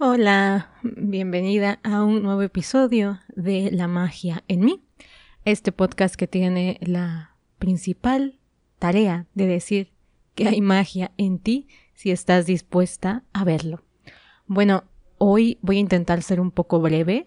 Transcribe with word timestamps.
Hola, 0.00 0.70
bienvenida 0.84 1.80
a 1.82 2.04
un 2.04 2.22
nuevo 2.22 2.42
episodio 2.42 3.18
de 3.34 3.70
La 3.72 3.88
magia 3.88 4.44
en 4.46 4.60
mí, 4.60 4.80
este 5.44 5.72
podcast 5.72 6.14
que 6.14 6.28
tiene 6.28 6.78
la 6.80 7.34
principal 7.58 8.38
tarea 8.78 9.26
de 9.34 9.48
decir 9.48 9.92
que 10.36 10.46
hay 10.46 10.60
magia 10.60 11.10
en 11.16 11.40
ti 11.40 11.66
si 11.94 12.12
estás 12.12 12.46
dispuesta 12.46 13.24
a 13.32 13.42
verlo. 13.42 13.82
Bueno, 14.46 14.84
hoy 15.18 15.58
voy 15.62 15.78
a 15.78 15.80
intentar 15.80 16.22
ser 16.22 16.40
un 16.40 16.52
poco 16.52 16.78
breve 16.78 17.26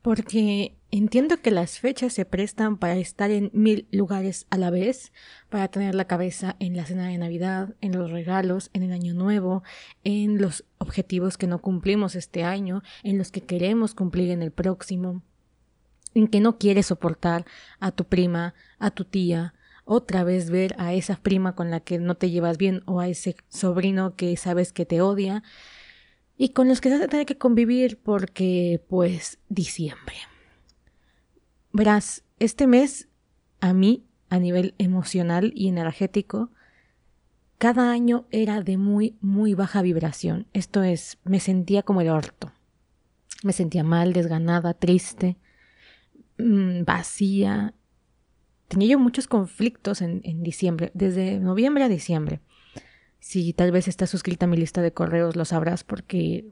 porque 0.00 0.75
entiendo 0.90 1.40
que 1.40 1.50
las 1.50 1.78
fechas 1.78 2.12
se 2.12 2.24
prestan 2.24 2.76
para 2.78 2.96
estar 2.96 3.30
en 3.30 3.50
mil 3.52 3.86
lugares 3.90 4.46
a 4.50 4.58
la 4.58 4.70
vez, 4.70 5.12
para 5.48 5.68
tener 5.68 5.94
la 5.94 6.06
cabeza 6.06 6.56
en 6.58 6.76
la 6.76 6.86
cena 6.86 7.08
de 7.08 7.18
Navidad, 7.18 7.74
en 7.80 7.92
los 7.92 8.10
regalos, 8.10 8.70
en 8.72 8.82
el 8.82 8.92
año 8.92 9.14
nuevo, 9.14 9.62
en 10.04 10.40
los 10.40 10.64
objetivos 10.78 11.36
que 11.38 11.46
no 11.46 11.60
cumplimos 11.60 12.14
este 12.14 12.44
año, 12.44 12.82
en 13.02 13.18
los 13.18 13.30
que 13.30 13.42
queremos 13.42 13.94
cumplir 13.94 14.30
en 14.30 14.42
el 14.42 14.52
próximo, 14.52 15.22
en 16.14 16.28
que 16.28 16.40
no 16.40 16.58
quieres 16.58 16.86
soportar 16.86 17.44
a 17.80 17.90
tu 17.90 18.04
prima, 18.04 18.54
a 18.78 18.90
tu 18.90 19.04
tía, 19.04 19.54
otra 19.84 20.24
vez 20.24 20.50
ver 20.50 20.74
a 20.78 20.94
esa 20.94 21.16
prima 21.16 21.54
con 21.54 21.70
la 21.70 21.80
que 21.80 21.98
no 21.98 22.16
te 22.16 22.30
llevas 22.30 22.58
bien 22.58 22.82
o 22.86 23.00
a 23.00 23.08
ese 23.08 23.36
sobrino 23.48 24.16
que 24.16 24.36
sabes 24.36 24.72
que 24.72 24.84
te 24.84 25.00
odia 25.00 25.44
y 26.36 26.50
con 26.50 26.68
los 26.68 26.80
que 26.80 26.90
vas 26.90 27.00
a 27.00 27.08
tener 27.08 27.24
que 27.24 27.38
convivir 27.38 27.98
porque 28.02 28.84
pues 28.88 29.38
diciembre. 29.48 30.16
Verás, 31.72 32.24
este 32.38 32.66
mes 32.66 33.08
a 33.60 33.72
mí 33.72 34.04
a 34.28 34.38
nivel 34.38 34.74
emocional 34.78 35.52
y 35.54 35.68
energético 35.68 36.50
cada 37.58 37.90
año 37.90 38.26
era 38.30 38.60
de 38.62 38.76
muy 38.76 39.16
muy 39.20 39.54
baja 39.54 39.80
vibración. 39.82 40.46
Esto 40.52 40.82
es, 40.82 41.18
me 41.24 41.40
sentía 41.40 41.82
como 41.82 42.02
el 42.02 42.10
orto. 42.10 42.52
Me 43.42 43.52
sentía 43.52 43.84
mal, 43.84 44.12
desganada, 44.12 44.74
triste, 44.74 45.36
mm, 46.38 46.84
vacía 46.84 47.74
tenía 48.68 48.88
yo 48.88 48.98
muchos 48.98 49.26
conflictos 49.26 50.02
en, 50.02 50.42
diciembre, 50.42 50.90
desde 50.94 51.38
noviembre 51.38 51.84
a 51.84 51.88
diciembre. 51.88 52.40
Si 53.20 53.52
tal 53.52 53.72
vez 53.72 53.88
estás 53.88 54.10
suscrita 54.10 54.46
a 54.46 54.48
mi 54.48 54.56
lista 54.56 54.82
de 54.82 54.92
correos, 54.92 55.36
lo 55.36 55.44
sabrás 55.44 55.84
porque 55.84 56.48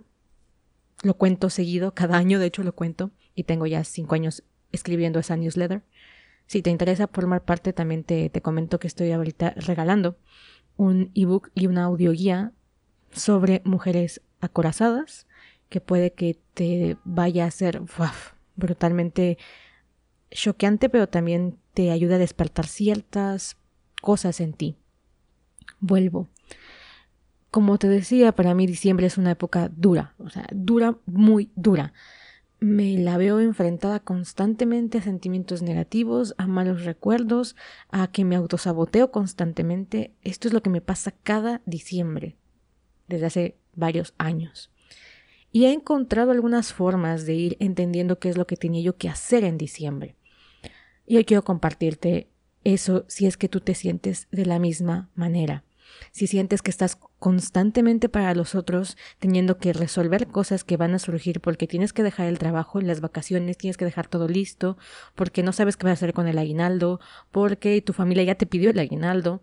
lo 1.02 1.14
cuento 1.14 1.50
seguido, 1.50 1.94
cada 1.94 2.16
año 2.16 2.38
de 2.38 2.46
hecho 2.46 2.62
lo 2.62 2.74
cuento, 2.74 3.10
y 3.34 3.44
tengo 3.44 3.66
ya 3.66 3.84
cinco 3.84 4.14
años 4.14 4.42
escribiendo 4.74 5.18
esa 5.18 5.36
newsletter. 5.36 5.82
Si 6.46 6.62
te 6.62 6.70
interesa 6.70 7.08
formar 7.08 7.44
parte, 7.44 7.72
también 7.72 8.04
te, 8.04 8.28
te 8.28 8.42
comento 8.42 8.78
que 8.78 8.86
estoy 8.86 9.12
ahorita 9.12 9.54
regalando 9.56 10.18
un 10.76 11.10
ebook 11.14 11.50
y 11.54 11.66
una 11.66 11.84
audioguía 11.84 12.52
sobre 13.12 13.62
mujeres 13.64 14.20
acorazadas, 14.40 15.26
que 15.68 15.80
puede 15.80 16.12
que 16.12 16.38
te 16.52 16.96
vaya 17.04 17.46
a 17.46 17.50
ser 17.50 17.82
brutalmente 18.56 19.38
choqueante, 20.30 20.88
pero 20.88 21.08
también 21.08 21.56
te 21.72 21.90
ayuda 21.90 22.16
a 22.16 22.18
despertar 22.18 22.66
ciertas 22.66 23.56
cosas 24.00 24.40
en 24.40 24.52
ti. 24.52 24.76
Vuelvo. 25.80 26.28
Como 27.50 27.78
te 27.78 27.88
decía, 27.88 28.32
para 28.32 28.54
mí 28.54 28.66
diciembre 28.66 29.06
es 29.06 29.16
una 29.16 29.30
época 29.30 29.70
dura, 29.74 30.14
o 30.18 30.28
sea, 30.28 30.46
dura, 30.52 30.96
muy 31.06 31.50
dura. 31.54 31.92
Me 32.64 32.96
la 32.96 33.18
veo 33.18 33.40
enfrentada 33.40 34.00
constantemente 34.00 34.96
a 34.96 35.02
sentimientos 35.02 35.60
negativos, 35.60 36.34
a 36.38 36.46
malos 36.46 36.86
recuerdos, 36.86 37.56
a 37.90 38.10
que 38.10 38.24
me 38.24 38.36
autosaboteo 38.36 39.10
constantemente. 39.10 40.14
Esto 40.22 40.48
es 40.48 40.54
lo 40.54 40.62
que 40.62 40.70
me 40.70 40.80
pasa 40.80 41.10
cada 41.10 41.60
diciembre, 41.66 42.38
desde 43.06 43.26
hace 43.26 43.58
varios 43.74 44.14
años. 44.16 44.70
Y 45.52 45.66
he 45.66 45.74
encontrado 45.74 46.30
algunas 46.30 46.72
formas 46.72 47.26
de 47.26 47.34
ir 47.34 47.56
entendiendo 47.60 48.18
qué 48.18 48.30
es 48.30 48.38
lo 48.38 48.46
que 48.46 48.56
tenía 48.56 48.80
yo 48.80 48.96
que 48.96 49.10
hacer 49.10 49.44
en 49.44 49.58
diciembre. 49.58 50.16
Y 51.06 51.18
hoy 51.18 51.26
quiero 51.26 51.44
compartirte 51.44 52.30
eso 52.64 53.04
si 53.08 53.26
es 53.26 53.36
que 53.36 53.50
tú 53.50 53.60
te 53.60 53.74
sientes 53.74 54.26
de 54.30 54.46
la 54.46 54.58
misma 54.58 55.10
manera. 55.14 55.64
Si 56.12 56.26
sientes 56.26 56.62
que 56.62 56.70
estás 56.70 56.98
constantemente 57.24 58.10
para 58.10 58.34
los 58.34 58.54
otros 58.54 58.98
teniendo 59.18 59.56
que 59.56 59.72
resolver 59.72 60.26
cosas 60.26 60.62
que 60.62 60.76
van 60.76 60.92
a 60.92 60.98
surgir 60.98 61.40
porque 61.40 61.66
tienes 61.66 61.94
que 61.94 62.02
dejar 62.02 62.26
el 62.26 62.38
trabajo 62.38 62.82
las 62.82 63.00
vacaciones, 63.00 63.56
tienes 63.56 63.78
que 63.78 63.86
dejar 63.86 64.08
todo 64.08 64.28
listo, 64.28 64.76
porque 65.14 65.42
no 65.42 65.54
sabes 65.54 65.78
qué 65.78 65.86
vas 65.86 65.92
a 65.92 66.04
hacer 66.04 66.12
con 66.12 66.28
el 66.28 66.36
aguinaldo, 66.36 67.00
porque 67.30 67.80
tu 67.80 67.94
familia 67.94 68.24
ya 68.24 68.34
te 68.34 68.44
pidió 68.44 68.68
el 68.68 68.78
aguinaldo, 68.78 69.40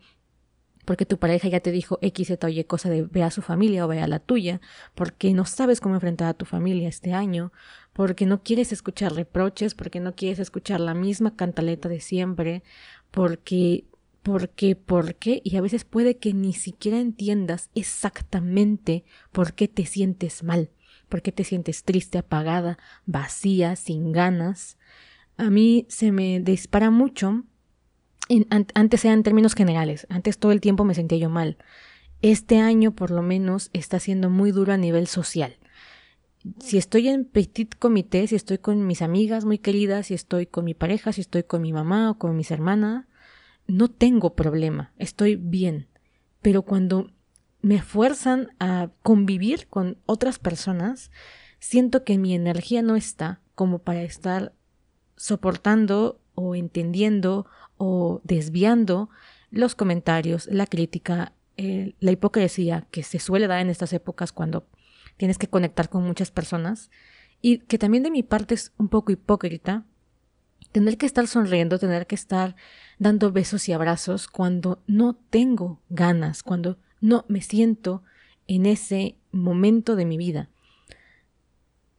porque 0.85 1.07
tu 1.07 1.17
pareja 1.17 1.47
ya 1.47 1.59
te 1.59 1.71
dijo 1.71 1.97
X, 2.03 2.27
Z, 2.27 2.45
oye, 2.45 2.67
cosa 2.67 2.87
de 2.87 3.01
ve 3.01 3.23
a 3.23 3.31
su 3.31 3.41
familia 3.41 3.83
o 3.83 3.87
ve 3.87 3.99
a 3.99 4.07
la 4.07 4.19
tuya, 4.19 4.61
porque 4.93 5.33
no 5.33 5.45
sabes 5.45 5.81
cómo 5.81 5.95
enfrentar 5.95 6.27
a 6.27 6.35
tu 6.35 6.45
familia 6.45 6.87
este 6.87 7.13
año, 7.13 7.51
porque 7.93 8.27
no 8.27 8.43
quieres 8.43 8.71
escuchar 8.71 9.15
reproches, 9.15 9.73
porque 9.73 9.99
no 9.99 10.13
quieres 10.13 10.37
escuchar 10.37 10.81
la 10.81 10.93
misma 10.93 11.35
cantaleta 11.35 11.89
de 11.89 11.99
siempre, 11.99 12.61
porque, 13.09 13.85
porque, 14.23 14.75
porque, 14.75 15.41
y 15.43 15.55
a 15.55 15.61
veces 15.61 15.85
puede 15.85 16.17
que 16.17 16.33
ni 16.33 16.53
siquiera 16.53 16.99
entiendas 16.99 17.69
exactamente 17.75 19.03
por 19.31 19.53
qué 19.53 19.67
te 19.67 19.85
sientes 19.85 20.43
mal, 20.43 20.69
por 21.09 21.21
qué 21.21 21.31
te 21.31 21.43
sientes 21.43 21.83
triste, 21.83 22.17
apagada, 22.17 22.77
vacía, 23.05 23.75
sin 23.75 24.11
ganas. 24.11 24.77
A 25.37 25.49
mí 25.49 25.85
se 25.89 26.11
me 26.11 26.39
dispara 26.39 26.91
mucho, 26.91 27.43
antes 28.49 29.05
era 29.05 29.13
en 29.13 29.23
términos 29.23 29.55
generales, 29.55 30.07
antes 30.09 30.37
todo 30.37 30.51
el 30.51 30.61
tiempo 30.61 30.83
me 30.83 30.95
sentía 30.95 31.17
yo 31.17 31.29
mal. 31.29 31.57
Este 32.21 32.59
año 32.59 32.91
por 32.91 33.09
lo 33.09 33.23
menos 33.23 33.71
está 33.73 33.99
siendo 33.99 34.29
muy 34.29 34.51
duro 34.51 34.73
a 34.73 34.77
nivel 34.77 35.07
social 35.07 35.57
si 36.59 36.77
estoy 36.77 37.07
en 37.07 37.25
petit 37.25 37.75
comité, 37.77 38.25
si 38.27 38.35
estoy 38.35 38.57
con 38.57 38.87
mis 38.87 39.01
amigas 39.01 39.45
muy 39.45 39.59
queridas, 39.59 40.07
si 40.07 40.13
estoy 40.13 40.47
con 40.47 40.65
mi 40.65 40.73
pareja, 40.73 41.13
si 41.13 41.21
estoy 41.21 41.43
con 41.43 41.61
mi 41.61 41.73
mamá 41.73 42.11
o 42.11 42.17
con 42.17 42.35
mis 42.35 42.51
hermanas, 42.51 43.05
no 43.67 43.89
tengo 43.89 44.35
problema, 44.35 44.93
estoy 44.97 45.35
bien. 45.35 45.87
Pero 46.41 46.63
cuando 46.63 47.11
me 47.61 47.81
fuerzan 47.81 48.49
a 48.59 48.89
convivir 49.03 49.67
con 49.67 49.97
otras 50.05 50.39
personas, 50.39 51.11
siento 51.59 52.03
que 52.03 52.17
mi 52.17 52.33
energía 52.33 52.81
no 52.81 52.95
está 52.95 53.41
como 53.55 53.79
para 53.79 54.01
estar 54.01 54.53
soportando 55.15 56.19
o 56.33 56.55
entendiendo 56.55 57.45
o 57.77 58.21
desviando 58.23 59.09
los 59.51 59.75
comentarios, 59.75 60.47
la 60.47 60.65
crítica, 60.65 61.33
la 61.57 62.11
hipocresía 62.11 62.87
que 62.89 63.03
se 63.03 63.19
suele 63.19 63.47
dar 63.47 63.59
en 63.59 63.69
estas 63.69 63.93
épocas 63.93 64.31
cuando 64.31 64.65
tienes 65.17 65.37
que 65.37 65.47
conectar 65.47 65.89
con 65.89 66.03
muchas 66.03 66.31
personas 66.31 66.89
y 67.41 67.59
que 67.59 67.77
también 67.77 68.03
de 68.03 68.11
mi 68.11 68.23
parte 68.23 68.55
es 68.55 68.73
un 68.77 68.89
poco 68.89 69.11
hipócrita 69.11 69.85
tener 70.71 70.97
que 70.97 71.05
estar 71.05 71.27
sonriendo, 71.27 71.79
tener 71.79 72.07
que 72.07 72.15
estar 72.15 72.55
dando 72.99 73.31
besos 73.31 73.67
y 73.69 73.73
abrazos 73.73 74.27
cuando 74.27 74.81
no 74.87 75.15
tengo 75.29 75.81
ganas, 75.89 76.43
cuando 76.43 76.77
no 76.99 77.25
me 77.27 77.41
siento 77.41 78.03
en 78.47 78.65
ese 78.65 79.15
momento 79.31 79.95
de 79.95 80.05
mi 80.05 80.17
vida. 80.17 80.49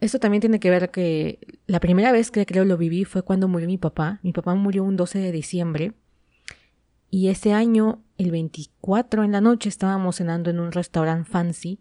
Esto 0.00 0.18
también 0.18 0.40
tiene 0.40 0.58
que 0.58 0.70
ver 0.70 0.90
que 0.90 1.38
la 1.66 1.80
primera 1.80 2.10
vez 2.10 2.30
que 2.30 2.44
creo 2.44 2.64
lo 2.64 2.76
viví 2.76 3.04
fue 3.04 3.22
cuando 3.22 3.46
murió 3.46 3.68
mi 3.68 3.78
papá. 3.78 4.18
Mi 4.22 4.32
papá 4.32 4.54
murió 4.54 4.82
un 4.82 4.96
12 4.96 5.18
de 5.18 5.32
diciembre 5.32 5.92
y 7.14 7.28
ese 7.28 7.52
año, 7.52 8.02
el 8.16 8.30
24 8.30 9.22
en 9.22 9.32
la 9.32 9.42
noche, 9.42 9.68
estábamos 9.68 10.16
cenando 10.16 10.48
en 10.48 10.58
un 10.58 10.72
restaurante 10.72 11.30
fancy 11.30 11.78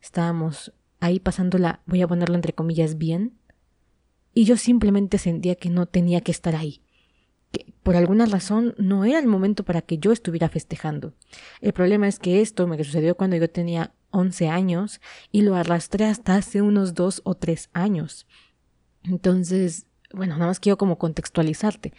Estábamos 0.00 0.72
ahí 1.00 1.20
pasándola, 1.20 1.80
voy 1.86 2.02
a 2.02 2.08
ponerlo 2.08 2.34
entre 2.34 2.52
comillas, 2.54 2.98
bien. 2.98 3.38
Y 4.34 4.44
yo 4.44 4.56
simplemente 4.56 5.18
sentía 5.18 5.54
que 5.54 5.70
no 5.70 5.86
tenía 5.86 6.20
que 6.20 6.32
estar 6.32 6.56
ahí. 6.56 6.82
Que 7.52 7.72
por 7.82 7.96
alguna 7.96 8.26
razón 8.26 8.74
no 8.78 9.04
era 9.04 9.20
el 9.20 9.26
momento 9.26 9.64
para 9.64 9.80
que 9.80 9.98
yo 9.98 10.12
estuviera 10.12 10.48
festejando. 10.48 11.14
El 11.60 11.72
problema 11.72 12.08
es 12.08 12.18
que 12.18 12.42
esto 12.42 12.66
me 12.66 12.82
sucedió 12.82 13.16
cuando 13.16 13.36
yo 13.36 13.48
tenía 13.48 13.92
11 14.10 14.48
años 14.48 15.00
y 15.30 15.42
lo 15.42 15.54
arrastré 15.54 16.06
hasta 16.06 16.36
hace 16.36 16.62
unos 16.62 16.94
dos 16.94 17.20
o 17.24 17.34
tres 17.34 17.70
años. 17.72 18.26
Entonces, 19.04 19.86
bueno, 20.12 20.34
nada 20.34 20.46
más 20.46 20.60
quiero 20.60 20.78
como 20.78 20.98
contextualizarte. 20.98 21.92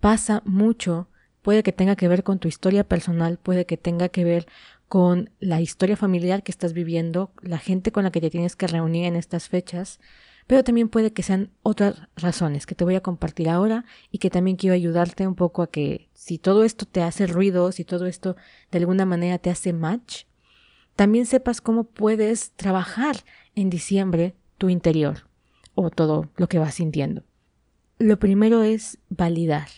Pasa 0.00 0.42
mucho, 0.44 1.08
puede 1.42 1.62
que 1.62 1.72
tenga 1.72 1.96
que 1.96 2.08
ver 2.08 2.22
con 2.22 2.38
tu 2.38 2.48
historia 2.48 2.84
personal, 2.84 3.38
puede 3.38 3.66
que 3.66 3.76
tenga 3.76 4.08
que 4.08 4.24
ver 4.24 4.46
con 4.88 5.30
la 5.40 5.60
historia 5.60 5.96
familiar 5.96 6.42
que 6.42 6.52
estás 6.52 6.72
viviendo, 6.72 7.32
la 7.40 7.58
gente 7.58 7.90
con 7.90 8.04
la 8.04 8.10
que 8.10 8.20
te 8.20 8.30
tienes 8.30 8.54
que 8.56 8.66
reunir 8.66 9.06
en 9.06 9.16
estas 9.16 9.48
fechas, 9.48 9.98
pero 10.46 10.62
también 10.62 10.88
puede 10.88 11.12
que 11.12 11.22
sean 11.22 11.50
otras 11.62 12.02
razones 12.16 12.66
que 12.66 12.74
te 12.74 12.84
voy 12.84 12.94
a 12.94 13.02
compartir 13.02 13.48
ahora 13.48 13.84
y 14.10 14.18
que 14.18 14.30
también 14.30 14.56
quiero 14.56 14.74
ayudarte 14.74 15.26
un 15.26 15.34
poco 15.34 15.62
a 15.62 15.70
que 15.70 16.08
si 16.12 16.38
todo 16.38 16.64
esto 16.64 16.86
te 16.86 17.02
hace 17.02 17.26
ruido, 17.26 17.72
si 17.72 17.84
todo 17.84 18.06
esto 18.06 18.36
de 18.70 18.78
alguna 18.78 19.06
manera 19.06 19.38
te 19.38 19.50
hace 19.50 19.72
match, 19.72 20.24
también 20.96 21.26
sepas 21.26 21.60
cómo 21.60 21.84
puedes 21.84 22.52
trabajar 22.52 23.16
en 23.54 23.70
diciembre 23.70 24.34
tu 24.58 24.68
interior 24.68 25.28
o 25.74 25.90
todo 25.90 26.30
lo 26.36 26.48
que 26.48 26.58
vas 26.58 26.74
sintiendo. 26.74 27.24
Lo 27.98 28.18
primero 28.18 28.62
es 28.62 28.98
validar. 29.08 29.68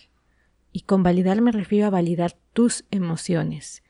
Y 0.72 0.82
con 0.82 1.02
validar 1.02 1.40
me 1.40 1.52
refiero 1.52 1.86
a 1.86 1.90
validar 1.90 2.36
tus 2.52 2.84
emociones. 2.90 3.82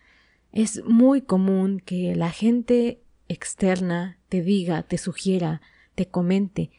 Es 0.52 0.84
muy 0.84 1.22
común 1.22 1.80
que 1.84 2.14
la 2.14 2.30
gente 2.30 3.00
externa 3.28 4.18
te 4.28 4.42
diga, 4.42 4.82
te 4.84 4.98
sugiera, 4.98 5.60
te 5.96 6.06
comente 6.06 6.70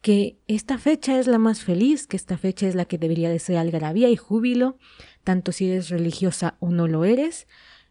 que 0.00 0.38
esta 0.46 0.78
fecha 0.78 1.18
es 1.18 1.26
la 1.26 1.38
más 1.38 1.62
feliz, 1.62 2.06
que 2.06 2.16
esta 2.16 2.38
fecha 2.38 2.66
es 2.66 2.74
la 2.74 2.86
que 2.86 2.96
debería 2.96 3.28
de 3.28 3.38
ser 3.38 3.58
algarabía 3.58 4.08
y 4.08 4.16
júbilo, 4.16 4.78
tanto 5.24 5.52
si 5.52 5.70
eres 5.70 5.90
religiosa 5.90 6.56
o 6.58 6.70
no 6.70 6.88
lo 6.88 7.04
eres, 7.04 7.46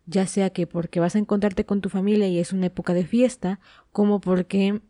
ya 0.07 0.25
sea 0.25 0.49
que 0.49 0.65
porque 0.65 0.99
vas 0.99 1.15
a 1.15 1.19
encontrarte 1.19 1.65
con 1.65 1.81
tu 1.81 1.89
familia 1.89 2.27
y 2.27 2.39
es 2.39 2.51
una 2.51 2.65
época 2.65 2.93
de 2.93 3.05
fiesta, 3.05 3.59
como 3.91 4.19
porque 4.21 4.81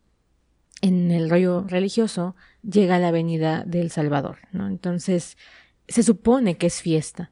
en 0.82 1.12
el 1.12 1.30
rollo 1.30 1.66
religioso 1.68 2.38
llega 2.64 3.00
la 3.00 3.12
venida 3.12 3.66
del 3.66 3.92
Salvador, 3.92 4.38
¿no? 4.54 4.68
Entonces, 4.68 5.38
se 5.90 6.04
supone 6.04 6.56
que 6.56 6.68
es 6.68 6.82
fiesta. 6.82 7.32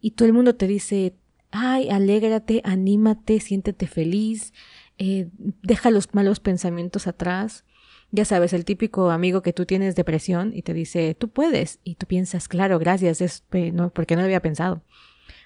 Y 0.00 0.12
todo 0.12 0.28
el 0.28 0.34
mundo 0.34 0.54
te 0.54 0.68
dice, 0.68 1.16
ay, 1.50 1.88
alégrate, 1.88 2.60
anímate, 2.64 3.40
siéntete 3.40 3.88
feliz, 3.88 4.52
eh, 4.98 5.28
deja 5.62 5.90
los 5.90 6.14
malos 6.14 6.40
pensamientos 6.40 7.06
atrás. 7.06 7.64
Ya 8.10 8.24
sabes, 8.24 8.52
el 8.52 8.64
típico 8.64 9.10
amigo 9.10 9.42
que 9.42 9.52
tú 9.52 9.66
tienes 9.66 9.96
depresión 9.96 10.52
y 10.54 10.62
te 10.62 10.72
dice, 10.72 11.14
tú 11.14 11.28
puedes. 11.30 11.80
Y 11.82 11.96
tú 11.96 12.06
piensas, 12.06 12.48
claro, 12.48 12.78
gracias, 12.78 13.20
es, 13.20 13.44
no, 13.72 13.90
porque 13.90 14.14
no 14.14 14.22
lo 14.22 14.26
había 14.26 14.42
pensado. 14.42 14.82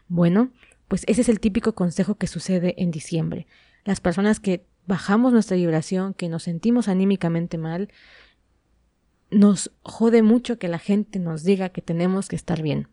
Bueno, 0.09 0.53
pues 0.89 1.05
ese 1.07 1.23
es 1.23 1.29
el 1.29 1.41
típico 1.41 1.75
consejo 1.75 2.17
que 2.17 2.27
sucede 2.27 2.75
en 2.79 2.91
diciembre. 2.91 3.47
Las 3.85 4.01
personas 4.01 4.41
que 4.41 4.67
bajamos 4.87 5.33
nuestra 5.33 5.57
vibración, 5.57 6.15
que 6.15 6.29
nos 6.29 6.45
sentimos 6.45 6.89
anímicamente 6.89 7.59
mal, 7.59 7.89
nos 9.31 9.71
jode 9.83 10.23
mucho 10.23 10.59
que 10.59 10.69
la 10.69 10.79
gente 10.79 11.19
nos 11.19 11.45
diga 11.45 11.69
que 11.69 11.83
tenemos 11.83 12.29
que 12.29 12.37
estar 12.37 12.63
bien. 12.63 12.89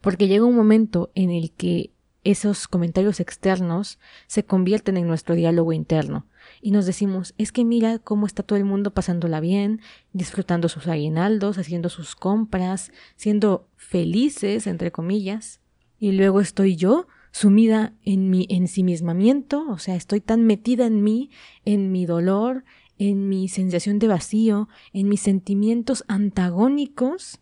Porque 0.00 0.28
llega 0.28 0.44
un 0.44 0.56
momento 0.56 1.10
en 1.14 1.30
el 1.30 1.52
que 1.52 1.92
esos 2.24 2.68
comentarios 2.68 3.20
externos 3.20 3.98
se 4.26 4.44
convierten 4.44 4.96
en 4.96 5.06
nuestro 5.06 5.34
diálogo 5.34 5.72
interno. 5.72 6.26
Y 6.60 6.70
nos 6.70 6.86
decimos, 6.86 7.34
es 7.38 7.52
que 7.52 7.64
mira 7.64 7.98
cómo 7.98 8.26
está 8.26 8.42
todo 8.42 8.56
el 8.56 8.64
mundo 8.64 8.92
pasándola 8.92 9.40
bien, 9.40 9.80
disfrutando 10.12 10.68
sus 10.68 10.86
aguinaldos, 10.86 11.58
haciendo 11.58 11.88
sus 11.88 12.14
compras, 12.14 12.92
siendo 13.16 13.68
felices, 13.76 14.66
entre 14.66 14.92
comillas, 14.92 15.60
y 15.98 16.12
luego 16.12 16.40
estoy 16.40 16.76
yo 16.76 17.06
sumida 17.32 17.94
en 18.02 18.28
mi 18.30 18.46
ensimismamiento, 18.50 19.68
o 19.68 19.78
sea, 19.78 19.96
estoy 19.96 20.20
tan 20.20 20.44
metida 20.44 20.86
en 20.86 21.02
mí, 21.02 21.30
en 21.64 21.90
mi 21.90 22.06
dolor, 22.06 22.64
en 22.98 23.28
mi 23.28 23.48
sensación 23.48 23.98
de 23.98 24.08
vacío, 24.08 24.68
en 24.92 25.08
mis 25.08 25.22
sentimientos 25.22 26.04
antagónicos, 26.08 27.40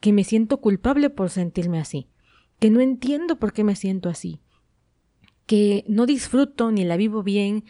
que 0.00 0.12
me 0.12 0.24
siento 0.24 0.60
culpable 0.60 1.10
por 1.10 1.30
sentirme 1.30 1.78
así, 1.78 2.08
que 2.62 2.70
no 2.70 2.80
entiendo 2.80 3.40
por 3.40 3.52
qué 3.52 3.64
me 3.64 3.74
siento 3.74 4.08
así, 4.08 4.38
que 5.46 5.84
no 5.88 6.06
disfruto 6.06 6.70
ni 6.70 6.84
la 6.84 6.96
vivo 6.96 7.24
bien, 7.24 7.64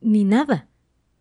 ni 0.00 0.24
nada. 0.24 0.68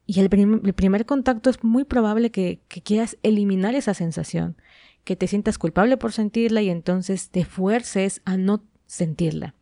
Y 0.08 0.22
el, 0.22 0.28
primer 0.28 1.06
contacto 1.06 1.52
es 1.52 1.64
muy 1.64 1.84
probable 1.84 2.32
que, 2.32 2.64
que 2.68 2.82
quieras 2.82 3.20
eliminar 3.22 3.76
esa 3.76 3.94
sensación, 3.94 4.58
que 5.04 5.16
te 5.16 5.28
sientas 5.28 5.60
culpable 5.60 5.98
por 5.98 6.14
sentirla 6.14 6.64
y 6.64 6.72
entonces 6.72 7.30
te 7.30 7.46
fuerces 7.46 8.24
a 8.26 8.38
no 8.38 8.64
sentirla. 8.88 9.54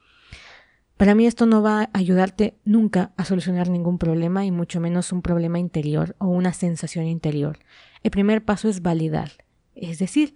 Para 0.96 1.14
mí 1.14 1.28
esto 1.28 1.46
no 1.46 1.62
va 1.62 1.82
a 1.82 1.90
ayudarte 1.92 2.58
nunca 2.64 3.12
a 3.18 3.26
solucionar 3.26 3.68
ningún 3.68 3.98
problema 3.98 4.46
y 4.46 4.52
mucho 4.52 4.80
menos 4.80 5.12
un 5.12 5.22
problema 5.22 5.60
interior 5.60 6.16
o 6.18 6.28
una 6.28 6.54
sensación 6.54 7.08
interior. 7.08 7.60
El 8.04 8.12
primer 8.12 8.46
paso 8.46 8.70
es 8.70 8.82
validar, 8.82 9.32
es 9.76 10.00
decir, 10.00 10.36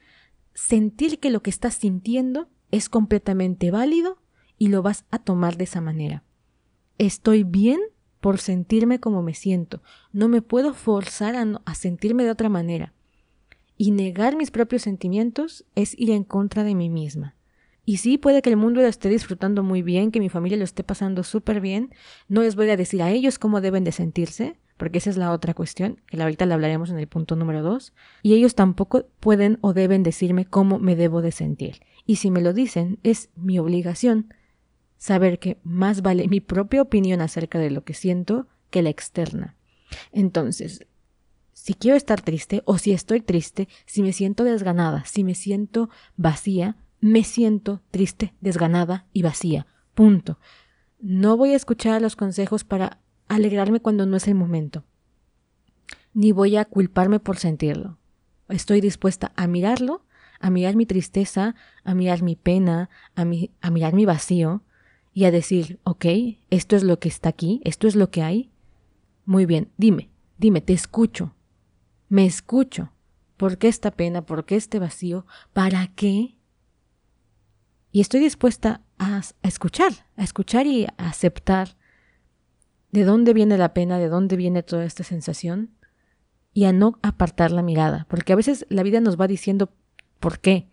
sentir 0.54 1.22
que 1.22 1.30
lo 1.30 1.42
que 1.42 1.52
estás 1.52 1.76
sintiendo 1.76 2.50
es 2.74 2.90
completamente 2.90 3.70
válido 3.70 4.18
y 4.58 4.70
lo 4.70 4.82
vas 4.82 5.06
a 5.12 5.20
tomar 5.20 5.58
de 5.58 5.66
esa 5.66 5.80
manera. 5.80 6.24
Estoy 6.98 7.44
bien 7.44 7.80
por 8.20 8.40
sentirme 8.40 9.00
como 9.00 9.22
me 9.22 9.36
siento, 9.36 9.84
no 10.12 10.28
me 10.28 10.42
puedo 10.42 10.74
forzar 10.74 11.36
a, 11.36 11.76
sentirme 11.76 12.24
de 12.24 12.32
otra 12.32 12.50
manera. 12.50 12.94
Y 13.78 13.92
negar 13.92 14.36
mis 14.36 14.50
propios 14.50 14.82
sentimientos 14.82 15.66
es 15.76 15.98
ir 16.00 16.10
en 16.10 16.24
contra 16.24 16.64
de 16.64 16.74
mí 16.74 16.90
misma. 16.90 17.36
Y 17.86 17.98
sí, 17.98 18.18
puede 18.18 18.42
que 18.42 18.50
el 18.50 18.58
mundo 18.58 18.82
lo 18.82 18.88
esté 18.88 19.08
disfrutando 19.08 19.62
muy 19.62 19.84
bien, 19.84 20.10
que 20.10 20.20
mi 20.20 20.30
familia 20.30 20.58
lo 20.58 20.64
esté 20.64 20.84
pasando 20.84 21.24
súper 21.24 21.62
bien. 21.62 21.94
No 22.28 22.42
les 22.42 22.56
voy 22.56 22.70
a 22.72 22.78
decir 22.78 23.04
a 23.04 23.12
ellos 23.12 23.38
cómo 23.38 23.62
deben 23.62 23.84
de 23.84 23.92
sentirse, 23.92 24.58
porque 24.78 24.98
esa 24.98 25.10
es 25.10 25.18
la 25.18 25.32
otra 25.32 25.54
cuestión, 25.54 26.02
que 26.08 26.22
ahorita 26.22 26.46
la 26.46 26.56
hablaremos 26.56 26.90
en 26.90 27.00
el 27.00 27.08
punto 27.08 27.36
número 27.36 27.62
dos. 27.62 27.94
Y 28.22 28.34
ellos 28.34 28.56
tampoco 28.56 29.06
pueden 29.20 29.58
o 29.62 29.74
deben 29.74 30.04
decirme 30.04 30.46
cómo 30.46 30.80
me 30.80 30.96
debo 30.96 31.22
de 31.22 31.32
sentir. 31.32 31.82
Y 32.06 32.18
si 32.18 32.32
me 32.32 32.42
lo 32.42 32.54
dicen, 32.54 33.00
es 33.04 33.30
mi 33.36 33.60
obligación 33.60 34.34
saber 34.98 35.40
que 35.40 35.60
más 35.64 36.02
vale 36.02 36.28
mi 36.28 36.40
propia 36.40 36.82
opinión 36.82 37.22
acerca 37.22 37.60
de 37.60 37.72
lo 37.72 37.84
que 37.84 37.94
siento 37.94 38.48
que 38.70 38.82
la 38.82 38.90
externa. 38.90 39.56
Entonces, 40.12 40.86
si 41.52 41.74
quiero 41.74 41.96
estar 41.96 42.22
triste 42.22 42.62
o 42.66 42.78
si 42.78 42.92
estoy 42.92 43.22
triste, 43.22 43.68
si 43.86 44.02
me 44.02 44.14
siento 44.14 44.44
desganada, 44.44 45.06
si 45.06 45.24
me 45.24 45.36
siento 45.36 45.90
vacía, 46.18 46.78
me 47.00 47.24
siento 47.24 47.82
triste, 47.92 48.34
desganada 48.42 49.06
y 49.14 49.22
vacía. 49.22 49.68
Punto. 49.94 50.40
No 51.00 51.38
voy 51.38 51.52
a 51.52 51.58
escuchar 51.58 52.02
los 52.02 52.16
consejos 52.16 52.64
para 52.64 53.00
alegrarme 53.28 53.80
cuando 53.80 54.06
no 54.06 54.18
es 54.18 54.28
el 54.28 54.36
momento. 54.36 54.84
Ni 56.14 56.32
voy 56.32 56.58
a 56.58 56.66
culparme 56.66 57.20
por 57.20 57.38
sentirlo. 57.38 57.98
Estoy 58.50 58.82
dispuesta 58.82 59.32
a 59.36 59.48
mirarlo, 59.48 60.06
a 60.40 60.50
mirar 60.50 60.76
mi 60.76 60.86
tristeza, 60.86 61.56
a 61.84 61.96
mirar 61.96 62.22
mi 62.22 62.36
pena, 62.36 62.90
a, 63.16 63.26
mirar 63.26 63.94
mi 63.94 64.06
vacío 64.06 64.62
y 65.14 65.26
a 65.26 65.32
decir, 65.32 65.80
ok, 65.84 66.06
esto 66.50 66.76
es 66.76 66.84
lo 66.84 67.00
que 67.00 67.08
está 67.08 67.30
aquí, 67.30 67.62
esto 67.64 67.88
es 67.88 67.96
lo 67.96 68.12
que 68.12 68.22
hay. 68.22 68.52
Muy 69.26 69.46
bien, 69.46 69.72
dime, 69.78 70.10
dime, 70.38 70.62
te 70.62 70.74
escucho. 70.74 71.34
Me 72.10 72.26
escucho. 72.26 72.92
¿Por 73.38 73.58
qué 73.58 73.68
esta 73.68 73.92
pena? 73.92 74.26
¿Por 74.26 74.46
qué 74.46 74.56
este 74.56 74.80
vacío? 74.80 75.26
¿Para 75.54 75.88
qué? 75.88 76.36
Y 77.92 78.02
estoy 78.02 78.20
dispuesta 78.20 78.82
a, 79.00 79.22
escuchar, 79.44 79.92
a 80.18 80.24
escuchar 80.24 80.68
y 80.68 80.86
a 80.86 80.94
aceptar 80.98 81.78
de 82.94 83.06
dónde 83.06 83.34
viene 83.34 83.58
la 83.58 83.74
pena, 83.74 83.98
de 83.98 84.08
dónde 84.08 84.36
viene 84.38 84.62
toda 84.62 84.86
esta 84.86 85.04
sensación 85.04 85.72
y 86.54 86.66
a 86.66 86.74
no 86.74 87.00
apartar 87.02 87.52
la 87.52 87.64
mirada, 87.64 88.06
porque 88.08 88.34
a 88.34 88.36
veces 88.36 88.68
la 88.70 88.84
vida 88.84 89.02
nos 89.02 89.20
va 89.20 89.28
diciendo 89.28 89.74
por 90.20 90.40
qué. 90.40 90.70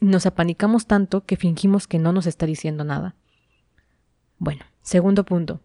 Nos 0.00 0.26
apanicamos 0.26 0.86
tanto 0.88 1.24
que 1.24 1.36
fingimos 1.36 1.86
que 1.86 2.00
no 2.00 2.12
nos 2.12 2.26
está 2.26 2.44
diciendo 2.44 2.82
nada. 2.82 3.14
Bueno, 4.38 4.64
segundo 4.82 5.24
punto. 5.24 5.60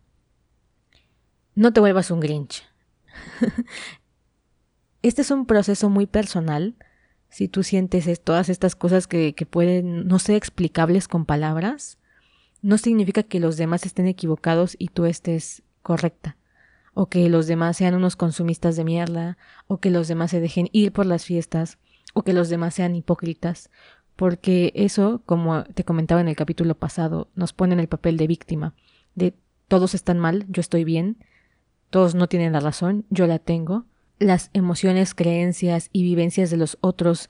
No 1.56 1.74
te 1.74 1.80
vuelvas 1.80 2.12
un 2.12 2.20
Grinch. 2.20 2.64
este 5.02 5.24
es 5.24 5.32
un 5.32 5.48
proceso 5.48 5.90
muy 5.90 6.06
personal 6.06 6.76
si 7.30 7.48
tú 7.48 7.64
sientes 7.64 8.22
todas 8.22 8.48
estas 8.48 8.76
cosas 8.76 9.08
que, 9.08 9.34
que 9.34 9.48
pueden 9.48 10.08
no 10.08 10.20
ser 10.20 10.36
explicables 10.36 11.08
con 11.08 11.26
palabras, 11.26 11.98
no 12.62 12.78
significa 12.78 13.24
que 13.24 13.40
los 13.40 13.58
demás 13.58 13.86
estén 13.86 14.08
equivocados 14.08 14.76
y 14.78 14.90
tú 14.90 15.06
estés 15.06 15.64
correcta, 15.82 16.38
o 16.94 17.08
que 17.08 17.30
los 17.30 17.48
demás 17.48 17.78
sean 17.78 17.96
unos 17.96 18.16
consumistas 18.16 18.76
de 18.76 18.84
mierda, 18.84 19.38
o 19.68 19.80
que 19.80 19.90
los 19.90 20.08
demás 20.08 20.32
se 20.32 20.40
dejen 20.40 20.70
ir 20.72 20.92
por 20.92 21.06
las 21.06 21.26
fiestas, 21.26 21.78
o 22.14 22.24
que 22.24 22.34
los 22.34 22.50
demás 22.50 22.76
sean 22.76 22.96
hipócritas, 22.96 23.70
porque 24.16 24.72
eso, 24.76 25.22
como 25.26 25.64
te 25.64 25.84
comentaba 25.84 26.22
en 26.22 26.28
el 26.28 26.36
capítulo 26.36 26.76
pasado, 26.76 27.30
nos 27.36 27.54
pone 27.54 27.74
en 27.74 27.80
el 27.80 27.88
papel 27.88 28.18
de 28.18 28.28
víctima, 28.28 28.76
de 29.16 29.34
todos 29.68 29.96
están 29.96 30.20
mal, 30.20 30.46
yo 30.50 30.60
estoy 30.60 30.84
bien, 30.84 31.18
todos 31.90 32.16
no 32.16 32.28
tienen 32.28 32.54
la 32.54 32.60
razón, 32.60 33.06
yo 33.10 33.26
la 33.26 33.40
tengo, 33.40 33.86
las 34.20 34.52
emociones, 34.54 35.16
creencias 35.16 35.90
y 35.92 36.04
vivencias 36.04 36.52
de 36.52 36.58
los 36.58 36.78
otros 36.82 37.30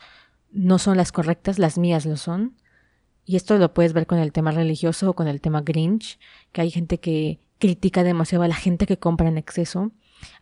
no 0.52 0.78
son 0.78 0.98
las 0.98 1.12
correctas, 1.12 1.58
las 1.58 1.78
mías 1.78 2.06
lo 2.06 2.18
son. 2.18 2.56
Y 3.26 3.36
esto 3.36 3.58
lo 3.58 3.74
puedes 3.74 3.94
ver 3.94 4.08
con 4.08 4.20
el 4.20 4.32
tema 4.32 4.52
religioso 4.52 5.12
o 5.12 5.14
con 5.14 5.28
el 5.28 5.42
tema 5.42 5.62
Grinch, 5.62 6.20
que 6.52 6.62
hay 6.62 6.72
gente 6.72 7.00
que 7.00 7.40
critica 7.60 8.04
demasiado 8.04 8.44
a 8.44 8.48
la 8.48 8.56
gente 8.56 8.86
que 8.88 8.98
compra 8.98 9.28
en 9.28 9.38
exceso. 9.38 9.92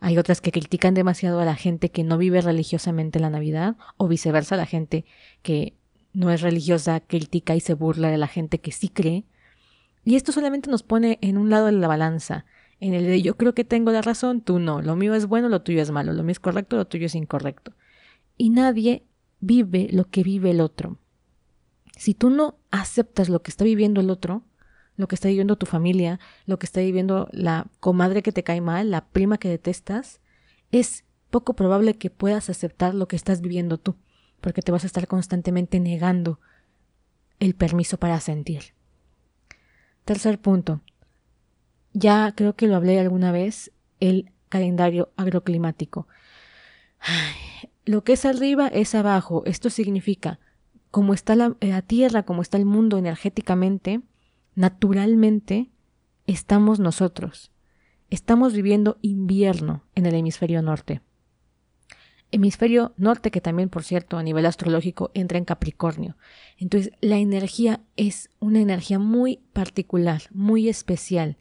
Hay 0.00 0.18
otras 0.18 0.40
que 0.40 0.52
critican 0.52 0.94
demasiado 0.94 1.40
a 1.40 1.44
la 1.44 1.54
gente 1.54 1.90
que 1.90 2.04
no 2.04 2.18
vive 2.18 2.40
religiosamente 2.40 3.20
la 3.20 3.30
Navidad 3.30 3.76
o 3.96 4.08
viceversa, 4.08 4.56
la 4.56 4.66
gente 4.66 5.04
que 5.42 5.74
no 6.12 6.30
es 6.30 6.40
religiosa 6.40 7.00
critica 7.00 7.54
y 7.54 7.60
se 7.60 7.74
burla 7.74 8.10
de 8.10 8.18
la 8.18 8.26
gente 8.26 8.58
que 8.58 8.72
sí 8.72 8.88
cree. 8.88 9.24
Y 10.04 10.16
esto 10.16 10.32
solamente 10.32 10.70
nos 10.70 10.82
pone 10.82 11.18
en 11.20 11.38
un 11.38 11.50
lado 11.50 11.66
de 11.66 11.72
la 11.72 11.88
balanza 11.88 12.46
en 12.80 12.94
el 12.94 13.04
de 13.04 13.22
yo 13.22 13.36
creo 13.36 13.54
que 13.54 13.64
tengo 13.64 13.92
la 13.92 14.02
razón, 14.02 14.40
tú 14.40 14.58
no, 14.58 14.80
lo 14.80 14.96
mío 14.96 15.14
es 15.14 15.26
bueno, 15.26 15.48
lo 15.48 15.62
tuyo 15.62 15.82
es 15.82 15.90
malo, 15.90 16.12
lo 16.12 16.22
mío 16.22 16.32
es 16.32 16.40
correcto, 16.40 16.76
lo 16.76 16.86
tuyo 16.86 17.06
es 17.06 17.14
incorrecto. 17.14 17.72
Y 18.38 18.50
nadie 18.50 19.04
vive 19.40 19.88
lo 19.92 20.08
que 20.08 20.22
vive 20.22 20.50
el 20.50 20.60
otro. 20.60 20.96
Si 22.00 22.14
tú 22.14 22.30
no 22.30 22.56
aceptas 22.70 23.28
lo 23.28 23.42
que 23.42 23.50
está 23.50 23.62
viviendo 23.62 24.00
el 24.00 24.08
otro, 24.08 24.42
lo 24.96 25.06
que 25.06 25.16
está 25.16 25.28
viviendo 25.28 25.56
tu 25.56 25.66
familia, 25.66 26.18
lo 26.46 26.58
que 26.58 26.64
está 26.64 26.80
viviendo 26.80 27.28
la 27.30 27.66
comadre 27.78 28.22
que 28.22 28.32
te 28.32 28.42
cae 28.42 28.62
mal, 28.62 28.90
la 28.90 29.04
prima 29.08 29.36
que 29.36 29.50
detestas, 29.50 30.18
es 30.72 31.04
poco 31.28 31.52
probable 31.52 31.98
que 31.98 32.08
puedas 32.08 32.48
aceptar 32.48 32.94
lo 32.94 33.06
que 33.06 33.16
estás 33.16 33.42
viviendo 33.42 33.76
tú, 33.76 33.96
porque 34.40 34.62
te 34.62 34.72
vas 34.72 34.84
a 34.84 34.86
estar 34.86 35.08
constantemente 35.08 35.78
negando 35.78 36.40
el 37.38 37.54
permiso 37.54 37.98
para 37.98 38.18
sentir. 38.20 38.72
Tercer 40.06 40.40
punto, 40.40 40.80
ya 41.92 42.32
creo 42.34 42.56
que 42.56 42.66
lo 42.66 42.76
hablé 42.76 42.98
alguna 42.98 43.30
vez, 43.30 43.72
el 44.00 44.32
calendario 44.48 45.12
agroclimático. 45.18 46.08
lo 47.84 48.04
que 48.04 48.14
es 48.14 48.24
arriba 48.24 48.68
es 48.68 48.94
abajo. 48.94 49.42
Esto 49.44 49.68
significa, 49.68 50.40
como 50.90 51.14
está 51.14 51.36
la, 51.36 51.56
la 51.60 51.82
Tierra, 51.82 52.24
como 52.24 52.42
está 52.42 52.56
el 52.56 52.64
mundo 52.64 52.98
energéticamente, 52.98 54.00
naturalmente 54.54 55.70
estamos 56.26 56.80
nosotros. 56.80 57.52
Estamos 58.10 58.52
viviendo 58.52 58.98
invierno 59.02 59.84
en 59.94 60.06
el 60.06 60.14
hemisferio 60.14 60.62
norte. 60.62 61.00
Hemisferio 62.32 62.92
norte 62.96 63.30
que 63.30 63.40
también, 63.40 63.68
por 63.68 63.82
cierto, 63.82 64.16
a 64.16 64.22
nivel 64.22 64.46
astrológico 64.46 65.10
entra 65.14 65.38
en 65.38 65.44
Capricornio. 65.44 66.16
Entonces, 66.58 66.92
la 67.00 67.18
energía 67.18 67.80
es 67.96 68.30
una 68.38 68.60
energía 68.60 68.98
muy 69.00 69.38
particular, 69.52 70.22
muy 70.32 70.68
especial. 70.68 71.38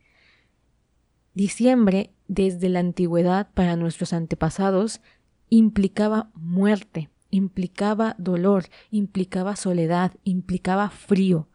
Diciembre, 1.35 2.11
desde 2.27 2.69
la 2.69 2.79
antigüedad 2.79 3.49
para 3.53 3.75
nuestros 3.75 4.13
antepasados, 4.13 5.01
implicaba 5.49 6.31
muerte, 6.33 7.09
implicaba 7.31 8.15
dolor, 8.17 8.65
implicaba 8.91 9.55
soledad, 9.55 10.13
implicaba 10.23 10.89
frío. 10.89 11.47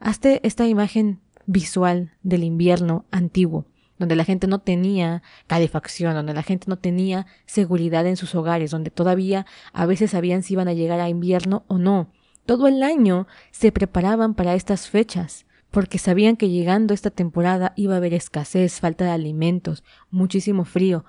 Hazte 0.00 0.40
esta 0.44 0.66
imagen 0.66 1.20
visual 1.46 2.12
del 2.22 2.44
invierno 2.44 3.06
antiguo, 3.10 3.66
donde 3.98 4.16
la 4.16 4.24
gente 4.24 4.46
no 4.46 4.60
tenía 4.60 5.22
calefacción, 5.46 6.14
donde 6.14 6.34
la 6.34 6.42
gente 6.42 6.66
no 6.68 6.78
tenía 6.78 7.26
seguridad 7.46 8.06
en 8.06 8.16
sus 8.16 8.34
hogares, 8.34 8.70
donde 8.70 8.90
todavía 8.90 9.46
a 9.72 9.86
veces 9.86 10.12
sabían 10.12 10.42
si 10.42 10.54
iban 10.54 10.68
a 10.68 10.74
llegar 10.74 11.00
a 11.00 11.08
invierno 11.08 11.64
o 11.66 11.78
no. 11.78 12.12
Todo 12.46 12.68
el 12.68 12.82
año 12.82 13.26
se 13.50 13.72
preparaban 13.72 14.34
para 14.34 14.54
estas 14.54 14.88
fechas, 14.88 15.46
porque 15.70 15.98
sabían 15.98 16.36
que 16.36 16.48
llegando 16.48 16.94
esta 16.94 17.10
temporada 17.10 17.72
iba 17.76 17.94
a 17.94 17.96
haber 17.98 18.14
escasez, 18.14 18.80
falta 18.80 19.04
de 19.04 19.10
alimentos, 19.10 19.84
muchísimo 20.10 20.64
frío, 20.64 21.04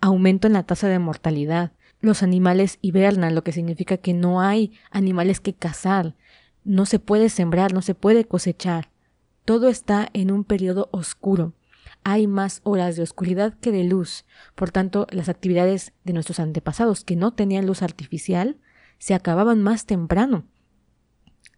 aumento 0.00 0.46
en 0.46 0.52
la 0.52 0.62
tasa 0.62 0.88
de 0.88 0.98
mortalidad. 0.98 1.72
Los 2.00 2.22
animales 2.22 2.78
hibernan, 2.82 3.34
lo 3.34 3.42
que 3.42 3.52
significa 3.52 3.96
que 3.96 4.14
no 4.14 4.40
hay 4.40 4.72
animales 4.90 5.40
que 5.40 5.54
cazar, 5.54 6.14
no 6.64 6.84
se 6.84 6.98
puede 6.98 7.28
sembrar, 7.28 7.72
no 7.72 7.82
se 7.82 7.94
puede 7.94 8.24
cosechar. 8.24 8.90
Todo 9.44 9.68
está 9.68 10.08
en 10.12 10.32
un 10.32 10.44
periodo 10.44 10.88
oscuro. 10.92 11.54
Hay 12.02 12.26
más 12.26 12.60
horas 12.64 12.96
de 12.96 13.02
oscuridad 13.02 13.54
que 13.60 13.72
de 13.72 13.84
luz. 13.84 14.24
Por 14.54 14.70
tanto, 14.70 15.06
las 15.10 15.28
actividades 15.28 15.92
de 16.04 16.12
nuestros 16.12 16.40
antepasados 16.40 17.04
que 17.04 17.16
no 17.16 17.32
tenían 17.32 17.66
luz 17.66 17.82
artificial 17.82 18.58
se 18.98 19.14
acababan 19.14 19.62
más 19.62 19.86
temprano. 19.86 20.46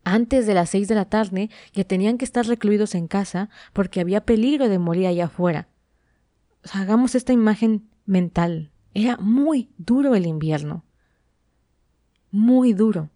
Antes 0.04 0.47
de 0.47 0.54
las 0.54 0.71
seis 0.71 0.88
de 0.88 0.95
la 0.95 1.07
tarde 1.07 1.50
ya 1.73 1.85
tenían 1.85 2.18
que 2.18 2.25
estar 2.25 2.47
recluidos 2.47 2.95
en 2.95 3.09
casa 3.09 3.50
porque 3.73 4.00
había 4.00 4.25
peligro 4.25 4.68
de 4.68 4.78
morir 4.78 5.07
allá 5.07 5.26
afuera. 5.26 5.68
hagamos 6.73 7.14
esta 7.14 7.33
imagen 7.33 7.88
mental. 8.07 8.71
Era 8.99 9.17
muy 9.17 9.71
duro 9.78 10.17
el 10.17 10.26
invierno. 10.26 10.85
Muy 12.33 12.73
duro. 12.73 13.11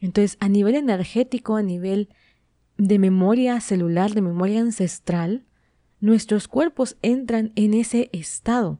Entonces, 0.00 0.36
a 0.38 0.48
nivel 0.48 0.76
energético, 0.76 1.56
a 1.56 1.62
nivel 1.62 2.08
de 2.78 3.00
memoria 3.00 3.60
celular, 3.60 4.12
de 4.14 4.22
memoria 4.22 4.60
ancestral, 4.60 5.44
nuestros 5.98 6.46
cuerpos 6.46 6.96
entran 7.02 7.50
en 7.56 7.74
ese 7.74 8.10
estado, 8.12 8.78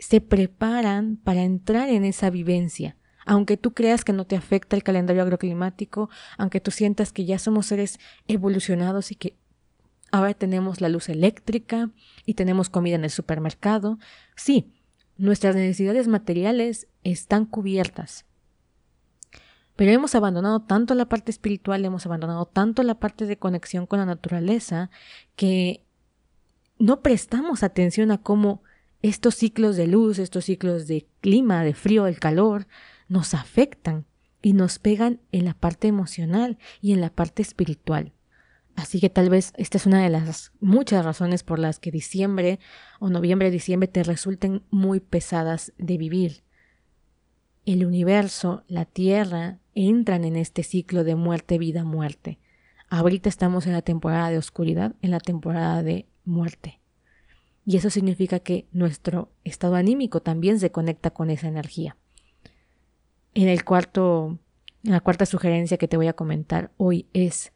se 0.00 0.20
preparan 0.20 1.18
para 1.18 1.44
entrar 1.44 1.88
en 1.88 2.04
esa 2.04 2.30
vivencia. 2.30 2.96
Aunque 3.24 3.56
tú 3.56 3.72
creas 3.72 4.04
que 4.04 4.12
no 4.12 4.26
te 4.26 4.34
afecta 4.34 4.74
el 4.74 4.82
calendario 4.82 5.22
agroclimático, 5.22 6.10
aunque 6.36 6.60
tú 6.60 6.72
sientas 6.72 7.12
que 7.12 7.26
ya 7.26 7.38
somos 7.38 7.66
seres 7.66 8.00
evolucionados 8.26 9.12
y 9.12 9.14
que 9.14 9.36
ahora 10.10 10.34
tenemos 10.34 10.80
la 10.80 10.88
luz 10.88 11.08
eléctrica 11.08 11.92
y 12.24 12.34
tenemos 12.34 12.70
comida 12.70 12.96
en 12.96 13.04
el 13.04 13.10
supermercado, 13.10 14.00
sí, 14.34 14.72
Nuestras 15.18 15.54
necesidades 15.54 16.08
materiales 16.08 16.88
están 17.04 17.46
cubiertas. 17.46 18.24
Pero 19.76 19.92
hemos 19.92 20.14
abandonado 20.14 20.60
tanto 20.60 20.94
la 20.94 21.06
parte 21.06 21.30
espiritual, 21.30 21.84
hemos 21.84 22.06
abandonado 22.06 22.46
tanto 22.46 22.82
la 22.82 22.98
parte 22.98 23.26
de 23.26 23.38
conexión 23.38 23.86
con 23.86 23.98
la 23.98 24.06
naturaleza, 24.06 24.90
que 25.36 25.84
no 26.78 27.00
prestamos 27.02 27.62
atención 27.62 28.10
a 28.10 28.18
cómo 28.18 28.62
estos 29.02 29.34
ciclos 29.34 29.76
de 29.76 29.86
luz, 29.86 30.18
estos 30.18 30.46
ciclos 30.46 30.86
de 30.86 31.06
clima, 31.20 31.62
de 31.62 31.74
frío, 31.74 32.04
del 32.04 32.18
calor, 32.18 32.66
nos 33.08 33.34
afectan 33.34 34.06
y 34.42 34.54
nos 34.54 34.78
pegan 34.78 35.20
en 35.32 35.44
la 35.44 35.54
parte 35.54 35.88
emocional 35.88 36.58
y 36.80 36.92
en 36.92 37.00
la 37.00 37.10
parte 37.10 37.42
espiritual. 37.42 38.12
Así 38.76 39.00
que 39.00 39.08
tal 39.08 39.30
vez 39.30 39.54
esta 39.56 39.78
es 39.78 39.86
una 39.86 40.02
de 40.02 40.10
las 40.10 40.52
muchas 40.60 41.04
razones 41.04 41.42
por 41.42 41.58
las 41.58 41.78
que 41.78 41.90
diciembre 41.90 42.60
o 43.00 43.08
noviembre, 43.08 43.50
diciembre 43.50 43.88
te 43.88 44.02
resulten 44.02 44.62
muy 44.70 45.00
pesadas 45.00 45.72
de 45.78 45.96
vivir. 45.96 46.44
El 47.64 47.84
universo, 47.86 48.64
la 48.68 48.84
Tierra, 48.84 49.58
entran 49.74 50.24
en 50.24 50.36
este 50.36 50.62
ciclo 50.62 51.04
de 51.04 51.16
muerte, 51.16 51.58
vida, 51.58 51.84
muerte. 51.84 52.38
Ahorita 52.88 53.30
estamos 53.30 53.66
en 53.66 53.72
la 53.72 53.82
temporada 53.82 54.30
de 54.30 54.38
oscuridad, 54.38 54.94
en 55.00 55.10
la 55.10 55.20
temporada 55.20 55.82
de 55.82 56.06
muerte. 56.24 56.80
Y 57.64 57.78
eso 57.78 57.90
significa 57.90 58.40
que 58.40 58.68
nuestro 58.72 59.32
estado 59.42 59.74
anímico 59.74 60.20
también 60.20 60.60
se 60.60 60.70
conecta 60.70 61.10
con 61.10 61.30
esa 61.30 61.48
energía. 61.48 61.96
En 63.34 63.48
el 63.48 63.64
cuarto, 63.64 64.38
en 64.84 64.92
la 64.92 65.00
cuarta 65.00 65.26
sugerencia 65.26 65.78
que 65.78 65.88
te 65.88 65.96
voy 65.96 66.06
a 66.08 66.12
comentar 66.12 66.72
hoy 66.76 67.08
es 67.12 67.52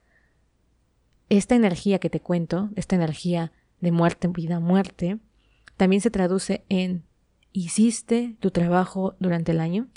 esta 1.30 1.54
energía 1.54 2.00
que 2.00 2.10
te 2.10 2.20
cuento, 2.20 2.70
esta 2.76 2.96
energía 2.96 3.52
de 3.80 3.92
muerte, 3.92 4.28
vida, 4.28 4.60
muerte, 4.60 5.18
también 5.76 6.02
se 6.02 6.10
traduce 6.10 6.64
en 6.68 7.04
¿hiciste 7.52 8.36
tu 8.40 8.50
trabajo 8.50 9.14
durante 9.20 9.52
el 9.52 9.60
año? 9.60 9.88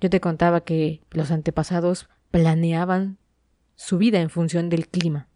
Yo 0.00 0.08
te 0.08 0.20
contaba 0.20 0.62
que 0.62 1.02
los 1.10 1.30
antepasados 1.30 2.08
planeaban 2.30 3.18
su 3.74 3.98
vida 3.98 4.20
en 4.20 4.30
función 4.30 4.68
del 4.68 4.88
clima. 4.88 5.28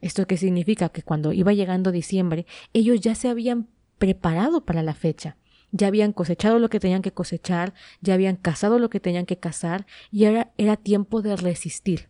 ¿Esto 0.00 0.26
qué 0.26 0.36
significa? 0.36 0.88
Que 0.88 1.02
cuando 1.02 1.32
iba 1.32 1.52
llegando 1.52 1.92
diciembre, 1.92 2.46
ellos 2.72 3.00
ya 3.00 3.14
se 3.14 3.28
habían 3.28 3.68
preparado 3.98 4.64
para 4.64 4.82
la 4.82 4.94
fecha. 4.94 5.36
Ya 5.72 5.88
habían 5.88 6.12
cosechado 6.12 6.58
lo 6.58 6.70
que 6.70 6.80
tenían 6.80 7.02
que 7.02 7.12
cosechar, 7.12 7.74
ya 8.00 8.14
habían 8.14 8.36
cazado 8.36 8.78
lo 8.78 8.88
que 8.88 9.00
tenían 9.00 9.26
que 9.26 9.38
cazar, 9.38 9.86
y 10.10 10.24
ahora 10.24 10.52
era 10.56 10.76
tiempo 10.76 11.20
de 11.20 11.36
resistir, 11.36 12.08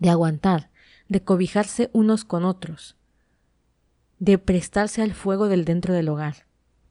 de 0.00 0.10
aguantar, 0.10 0.70
de 1.08 1.22
cobijarse 1.22 1.90
unos 1.92 2.24
con 2.24 2.44
otros, 2.44 2.96
de 4.18 4.38
prestarse 4.38 5.02
al 5.02 5.14
fuego 5.14 5.48
del 5.48 5.64
dentro 5.64 5.94
del 5.94 6.08
hogar. 6.08 6.46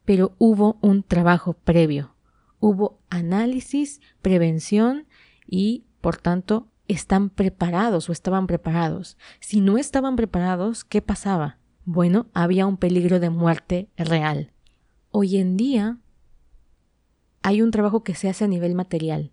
Pero 0.06 0.36
hubo 0.38 0.78
un 0.82 1.04
trabajo 1.04 1.54
previo, 1.54 2.16
hubo 2.60 3.00
análisis, 3.10 4.02
prevención 4.22 5.08
y, 5.46 5.86
por 6.02 6.18
tanto, 6.18 6.68
están 6.88 7.30
preparados 7.30 8.10
o 8.10 8.12
estaban 8.12 8.48
preparados. 8.48 9.18
Si 9.40 9.62
no 9.62 9.78
estaban 9.78 10.16
preparados, 10.16 10.84
¿qué 10.84 11.02
pasaba? 11.02 11.58
Bueno, 11.86 12.28
había 12.34 12.66
un 12.66 12.78
peligro 12.78 13.20
de 13.20 13.30
muerte 13.30 13.90
real. 13.98 14.52
Hoy 15.12 15.38
en 15.38 15.58
día 15.58 15.98
hay 17.42 17.62
un 17.62 17.72
trabajo 17.72 18.04
que 18.04 18.16
se 18.16 18.30
hace 18.30 18.46
a 18.46 18.48
nivel 18.48 18.76
material. 18.76 19.32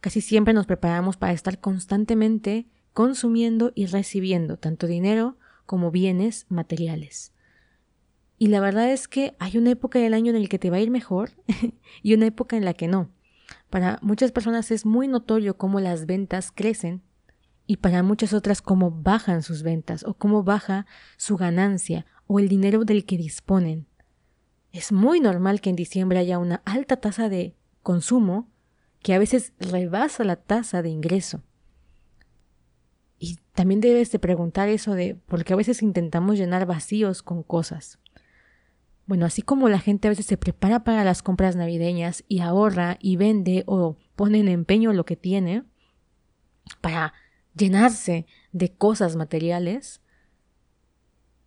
Casi 0.00 0.20
siempre 0.20 0.54
nos 0.54 0.66
preparamos 0.66 1.16
para 1.16 1.32
estar 1.32 1.60
constantemente 1.60 2.68
consumiendo 2.92 3.72
y 3.74 3.86
recibiendo 3.86 4.56
tanto 4.56 4.86
dinero 4.86 5.36
como 5.66 5.90
bienes 5.90 6.46
materiales. 6.48 7.32
Y 8.38 8.48
la 8.48 8.60
verdad 8.60 8.90
es 8.90 9.08
que 9.08 9.36
hay 9.38 9.56
una 9.56 9.70
época 9.70 9.98
del 9.98 10.14
año 10.14 10.34
en 10.34 10.42
la 10.42 10.48
que 10.48 10.58
te 10.58 10.70
va 10.70 10.78
a 10.78 10.80
ir 10.80 10.90
mejor 10.90 11.30
y 12.02 12.14
una 12.14 12.26
época 12.26 12.56
en 12.56 12.64
la 12.64 12.74
que 12.74 12.88
no. 12.88 13.10
Para 13.70 13.98
muchas 14.02 14.32
personas 14.32 14.70
es 14.70 14.84
muy 14.84 15.08
notorio 15.08 15.56
cómo 15.56 15.80
las 15.80 16.06
ventas 16.06 16.52
crecen 16.52 17.02
y 17.66 17.76
para 17.76 18.02
muchas 18.02 18.32
otras 18.32 18.60
cómo 18.60 18.90
bajan 18.90 19.42
sus 19.42 19.62
ventas 19.62 20.04
o 20.04 20.14
cómo 20.14 20.42
baja 20.42 20.86
su 21.16 21.36
ganancia 21.36 22.04
o 22.26 22.38
el 22.38 22.48
dinero 22.48 22.84
del 22.84 23.04
que 23.04 23.16
disponen. 23.16 23.86
Es 24.72 24.90
muy 24.90 25.20
normal 25.20 25.60
que 25.60 25.70
en 25.70 25.76
diciembre 25.76 26.18
haya 26.18 26.38
una 26.38 26.62
alta 26.64 26.96
tasa 26.96 27.28
de 27.28 27.54
consumo 27.82 28.50
que 29.00 29.14
a 29.14 29.18
veces 29.18 29.52
rebasa 29.58 30.24
la 30.24 30.36
tasa 30.36 30.82
de 30.82 30.88
ingreso. 30.88 31.42
Y 33.22 33.38
también 33.54 33.80
debes 33.80 34.10
de 34.10 34.18
preguntar 34.18 34.68
eso 34.68 34.96
de, 34.96 35.14
porque 35.26 35.52
a 35.52 35.56
veces 35.56 35.80
intentamos 35.80 36.36
llenar 36.36 36.66
vacíos 36.66 37.22
con 37.22 37.44
cosas. 37.44 38.00
Bueno, 39.06 39.26
así 39.26 39.42
como 39.42 39.68
la 39.68 39.78
gente 39.78 40.08
a 40.08 40.10
veces 40.10 40.26
se 40.26 40.36
prepara 40.36 40.82
para 40.82 41.04
las 41.04 41.22
compras 41.22 41.54
navideñas 41.54 42.24
y 42.26 42.40
ahorra 42.40 42.98
y 43.00 43.14
vende 43.14 43.62
o 43.66 43.96
pone 44.16 44.40
en 44.40 44.48
empeño 44.48 44.92
lo 44.92 45.04
que 45.04 45.14
tiene 45.14 45.62
para 46.80 47.14
llenarse 47.54 48.26
de 48.50 48.72
cosas 48.72 49.14
materiales, 49.14 50.00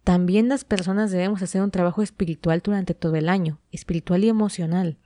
también 0.05 0.47
las 0.47 0.63
personas 0.63 1.11
debemos 1.11 1.41
hacer 1.41 1.61
un 1.61 1.71
trabajo 1.71 2.01
espiritual 2.01 2.61
durante 2.63 2.93
todo 2.93 3.15
el 3.15 3.27
año, 3.27 3.59
espiritual 3.73 4.23
y 4.23 4.29
emocional. 4.29 4.97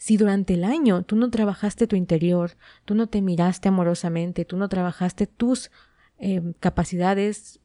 Si 0.00 0.16
durante 0.16 0.54
el 0.54 0.64
año 0.64 1.02
tú 1.02 1.14
no 1.14 1.28
trabajaste 1.28 1.86
tu 1.86 1.94
interior, 1.94 2.52
tú 2.86 2.94
no 2.94 3.08
te 3.08 3.20
miraste 3.20 3.68
amorosamente, 3.68 4.46
tú 4.46 4.56
no 4.56 4.66
trabajaste 4.70 5.26
tus 5.26 5.70
eh, 6.18 6.54
capacidades, 6.58 7.60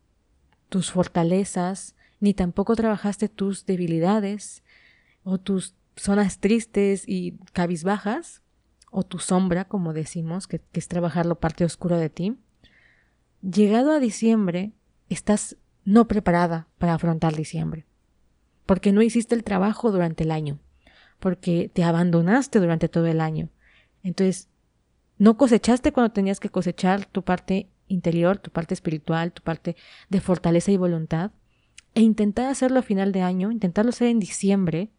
tus 0.67 0.91
fortalezas 0.91 1.95
ni 2.19 2.33
tampoco 2.33 2.75
trabajaste 2.75 3.29
tus 3.29 3.65
debilidades 3.65 4.63
o 5.23 5.37
tus 5.37 5.75
zonas 5.95 6.39
tristes 6.39 7.05
y 7.07 7.37
cabizbajas, 7.53 8.41
o 8.91 9.03
tu 9.03 9.19
sombra, 9.19 9.63
como 9.63 9.93
decimos, 9.93 10.45
que, 10.45 10.59
que 10.59 10.81
es 10.81 10.89
trabajar 10.89 11.25
la 11.25 11.35
parte 11.35 11.63
oscura 11.63 11.97
de 11.97 12.09
ti, 12.09 12.37
llegado 13.41 13.93
a 13.93 14.01
diciembre, 14.01 14.73
estás 15.07 15.55
no 15.85 16.09
preparada 16.09 16.67
para 16.79 16.95
afrontar 16.95 17.33
diciembre, 17.33 17.85
porque 18.65 18.91
no 18.91 19.01
hiciste 19.01 19.35
el 19.35 19.45
trabajo 19.45 19.89
durante 19.89 20.25
el 20.25 20.31
año, 20.31 20.59
porque 21.25 21.71
te 21.73 21.83
abandonaste 21.83 22.59
durante 22.59 22.87
todo 22.87 23.07
el 23.07 23.19
año. 23.19 23.49
Entonces, 24.03 24.47
no 25.17 25.37
cosechaste 25.37 25.91
cuando 25.91 26.13
tenías 26.13 26.39
que 26.39 26.49
cosechar 26.51 27.07
tu 27.07 27.23
parte 27.23 27.67
interior, 27.87 28.37
tu 28.37 28.51
parte 28.51 28.75
espiritual, 28.75 29.31
tu 29.31 29.41
parte 29.41 29.75
de 30.07 30.21
fortaleza 30.21 30.71
y 30.71 30.77
voluntad, 30.77 31.31
e 31.95 32.01
intentar 32.01 32.45
hacerlo 32.45 32.77
a 32.77 32.83
final 32.83 33.11
de 33.11 33.23
año, 33.23 33.51
intentarlo 33.51 33.89
hacer 33.89 34.09
en 34.09 34.19
diciembre, 34.19 34.91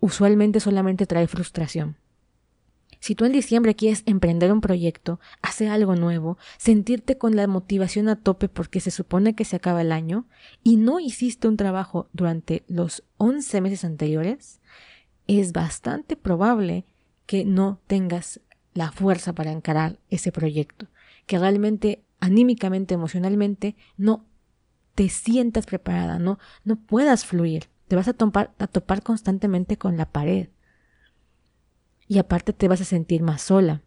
usualmente 0.00 0.58
solamente 0.58 1.04
trae 1.04 1.26
frustración. 1.26 1.98
Si 3.02 3.14
tú 3.14 3.24
en 3.26 3.32
diciembre 3.32 3.74
quieres 3.74 4.04
emprender 4.06 4.52
un 4.52 4.60
proyecto, 4.60 5.20
hacer 5.42 5.68
algo 5.68 5.96
nuevo, 5.96 6.38
sentirte 6.56 7.18
con 7.18 7.36
la 7.36 7.46
motivación 7.46 8.08
a 8.08 8.14
tope 8.14 8.48
porque 8.48 8.80
se 8.80 8.90
supone 8.92 9.34
que 9.34 9.44
se 9.44 9.56
acaba 9.56 9.82
el 9.82 9.92
año 9.92 10.28
y 10.62 10.76
no 10.76 10.98
hiciste 10.98 11.46
un 11.48 11.58
trabajo 11.58 12.08
durante 12.14 12.64
los 12.68 13.02
11 13.18 13.60
meses 13.60 13.84
anteriores, 13.84 14.61
es 15.26 15.52
bastante 15.52 16.16
probable 16.16 16.84
que 17.26 17.44
no 17.44 17.80
tengas 17.86 18.40
la 18.74 18.90
fuerza 18.90 19.32
para 19.32 19.52
encarar 19.52 19.98
ese 20.10 20.32
proyecto, 20.32 20.86
que 21.26 21.38
realmente 21.38 22.02
anímicamente, 22.20 22.94
emocionalmente, 22.94 23.76
no 23.96 24.24
te 24.94 25.08
sientas 25.08 25.66
preparada, 25.66 26.18
no, 26.18 26.38
no 26.64 26.76
puedas 26.76 27.24
fluir, 27.24 27.68
te 27.88 27.96
vas 27.96 28.08
a 28.08 28.14
topar, 28.14 28.52
a 28.58 28.66
topar 28.66 29.02
constantemente 29.02 29.76
con 29.76 29.96
la 29.96 30.06
pared 30.06 30.48
y 32.08 32.18
aparte 32.18 32.52
te 32.52 32.68
vas 32.68 32.80
a 32.80 32.84
sentir 32.84 33.22
más 33.22 33.42
sola. 33.42 33.82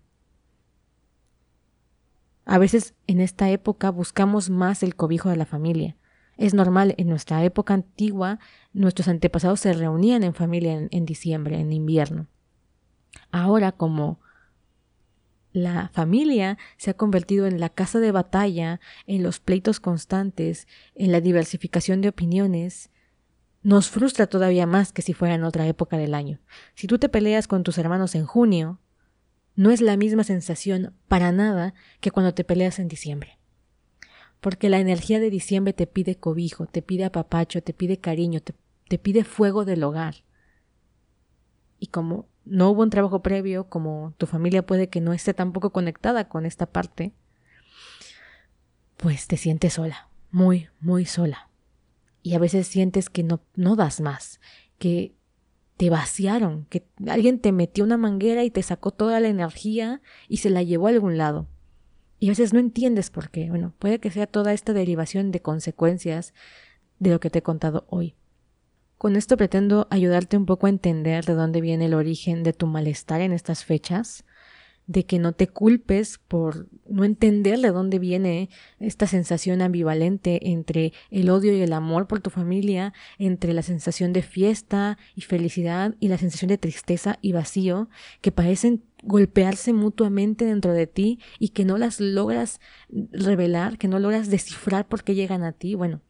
A 2.45 2.57
veces 2.57 2.93
en 3.07 3.19
esta 3.19 3.49
época 3.49 3.89
buscamos 3.89 4.49
más 4.49 4.83
el 4.83 4.95
cobijo 4.95 5.29
de 5.29 5.35
la 5.35 5.45
familia. 5.45 5.95
Es 6.37 6.53
normal, 6.53 6.95
en 6.97 7.07
nuestra 7.07 7.43
época 7.43 7.73
antigua, 7.73 8.39
nuestros 8.73 9.07
antepasados 9.07 9.61
se 9.61 9.73
reunían 9.73 10.23
en 10.23 10.33
familia 10.33 10.87
en, 10.89 11.05
diciembre, 11.05 11.59
en 11.59 11.71
invierno. 11.71 12.27
Ahora, 13.31 13.71
como 13.71 14.19
la 15.53 15.89
familia 15.93 16.57
se 16.77 16.91
ha 16.91 16.95
convertido 16.95 17.45
en 17.47 17.59
la 17.61 17.69
casa 17.69 17.99
de 17.99 18.11
batalla, 18.11 18.81
en 19.07 19.23
los 19.23 19.39
pleitos 19.39 19.79
constantes, 19.79 20.67
en 20.95 21.13
la 21.13 21.21
diversificación 21.21 22.01
de 22.01 22.09
opiniones, 22.09 22.89
nos 23.63 23.89
frustra 23.89 24.27
todavía 24.27 24.67
más 24.67 24.91
que 24.91 25.01
si 25.01 25.13
fuera 25.13 25.35
en 25.35 25.43
otra 25.43 25.65
época 25.65 25.97
del 25.97 26.13
año. 26.13 26.39
Si 26.75 26.87
tú 26.87 26.99
te 26.99 27.09
peleas 27.09 27.47
con 27.47 27.63
tus 27.63 27.77
hermanos 27.77 28.13
en 28.13 28.25
junio, 28.25 28.79
no 29.55 29.71
es 29.71 29.81
la 29.81 29.95
misma 29.95 30.25
sensación 30.25 30.93
para 31.07 31.31
nada 31.31 31.73
que 32.01 32.11
cuando 32.11 32.33
te 32.33 32.43
peleas 32.43 32.77
en 32.77 32.89
diciembre. 32.89 33.39
Porque 34.45 34.69
la 34.69 34.77
energía 34.77 35.19
de 35.19 35.31
diciembre 35.31 35.73
te 35.73 35.87
pide 35.87 36.17
cobijo, 36.17 36.67
te 36.67 36.83
pide 36.83 37.03
apapacho, 37.03 37.63
te 37.63 37.73
pide 37.73 37.97
cariño, 37.97 38.41
te, 38.41 38.53
te 38.87 38.99
pide 38.99 39.23
fuego 39.23 39.65
del 39.65 39.83
hogar. 39.83 40.17
Y 41.79 41.87
como 41.87 42.27
no 42.45 42.69
hubo 42.69 42.83
un 42.83 42.91
trabajo 42.91 43.23
previo, 43.23 43.69
como 43.69 44.13
tu 44.19 44.27
familia 44.27 44.63
puede 44.63 44.87
que 44.87 45.01
no 45.01 45.13
esté 45.13 45.33
tampoco 45.33 45.71
conectada 45.71 46.29
con 46.29 46.45
esta 46.45 46.67
parte, 46.67 47.11
pues 48.97 49.25
te 49.25 49.35
sientes 49.35 49.73
sola, 49.73 50.09
muy, 50.29 50.69
muy 50.79 51.05
sola 51.05 51.49
y 52.21 52.35
a 52.35 52.39
veces 52.39 52.67
sientes 52.67 53.09
que 53.09 53.23
no, 53.23 53.41
no 53.55 53.75
das 53.75 53.99
más, 53.99 54.39
que 54.77 55.15
te 55.75 55.89
vaciaron, 55.89 56.65
que 56.65 56.85
alguien 57.07 57.39
te 57.39 57.51
metió 57.51 57.83
una 57.83 57.97
manguera 57.97 58.43
y 58.43 58.51
te 58.51 58.61
sacó 58.61 58.91
toda 58.91 59.19
la 59.19 59.27
energía 59.27 60.03
y 60.29 60.37
se 60.37 60.51
la 60.51 60.61
llevó 60.61 60.85
a 60.85 60.91
algún 60.91 61.17
lado. 61.17 61.47
Y 62.19 62.27
a 62.27 62.31
veces 62.31 62.53
no 62.53 62.59
entiendes 62.59 63.09
por 63.09 63.29
qué. 63.29 63.49
Bueno, 63.49 63.73
puede 63.79 63.99
que 63.99 64.11
sea 64.11 64.27
toda 64.27 64.53
esta 64.53 64.73
derivación 64.73 65.31
de 65.31 65.41
consecuencias 65.41 66.33
de 66.99 67.11
lo 67.11 67.19
que 67.19 67.29
te 67.29 67.39
he 67.39 67.43
contado 67.43 67.85
hoy. 67.89 68.15
Con 68.97 69.15
esto 69.15 69.35
pretendo 69.35 69.87
ayudarte 69.89 70.37
un 70.37 70.45
poco 70.45 70.67
a 70.67 70.69
entender 70.69 71.25
de 71.25 71.33
dónde 71.33 71.61
viene 71.61 71.85
el 71.85 71.93
origen 71.93 72.43
de 72.43 72.53
tu 72.53 72.65
malestar 72.65 73.21
en 73.21 73.33
estas 73.33 73.65
fechas, 73.65 74.23
de 74.87 75.05
que 75.05 75.19
no 75.19 75.33
te 75.33 75.47
culpes 75.47 76.19
por 76.19 76.67
no 76.87 77.03
entender 77.03 77.59
de 77.59 77.71
dónde 77.71 77.97
viene 77.99 78.49
esta 78.79 79.07
sensación 79.07 79.61
ambivalente 79.61 80.51
entre 80.51 80.93
el 81.09 81.29
odio 81.29 81.57
y 81.57 81.61
el 81.61 81.73
amor 81.73 82.07
por 82.07 82.21
tu 82.21 82.29
familia, 82.29 82.93
entre 83.17 83.53
la 83.53 83.63
sensación 83.63 84.13
de 84.13 84.21
fiesta 84.21 84.97
y 85.15 85.21
felicidad 85.21 85.95
y 85.99 86.07
la 86.07 86.17
sensación 86.17 86.49
de 86.49 86.57
tristeza 86.57 87.17
y 87.21 87.31
vacío, 87.31 87.89
que 88.21 88.31
parecen 88.31 88.83
golpearse 89.05 89.71
mutuamente 89.71 90.45
dentro 90.45 90.73
de 90.73 90.87
ti 90.87 91.19
y 91.39 91.49
que 91.49 91.63
no 91.63 91.77
las 91.77 91.99
logras 91.99 92.59
revelar, 92.89 93.77
que 93.77 93.87
no 93.87 93.99
logras 93.99 94.29
descifrar 94.29 94.87
por 94.87 95.03
qué 95.03 95.15
llegan 95.15 95.43
a 95.43 95.51
ti. 95.51 95.75
Bueno, 95.75 96.01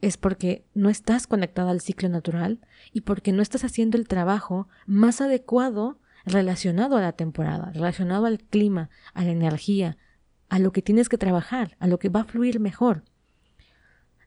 es 0.00 0.16
porque 0.16 0.64
no 0.74 0.90
estás 0.90 1.26
conectada 1.26 1.70
al 1.70 1.80
ciclo 1.80 2.08
natural 2.08 2.60
y 2.92 3.00
porque 3.00 3.32
no 3.32 3.42
estás 3.42 3.64
haciendo 3.64 3.96
el 3.96 4.06
trabajo 4.06 4.68
más 4.86 5.20
adecuado 5.20 5.98
relacionado 6.24 6.96
a 6.96 7.00
la 7.00 7.12
temporada, 7.12 7.72
relacionado 7.72 8.26
al 8.26 8.38
clima, 8.40 8.90
a 9.14 9.24
la 9.24 9.30
energía, 9.30 9.96
a 10.48 10.58
lo 10.58 10.72
que 10.72 10.82
tienes 10.82 11.08
que 11.08 11.18
trabajar, 11.18 11.76
a 11.80 11.86
lo 11.86 11.98
que 11.98 12.10
va 12.10 12.20
a 12.20 12.24
fluir 12.24 12.60
mejor. 12.60 13.04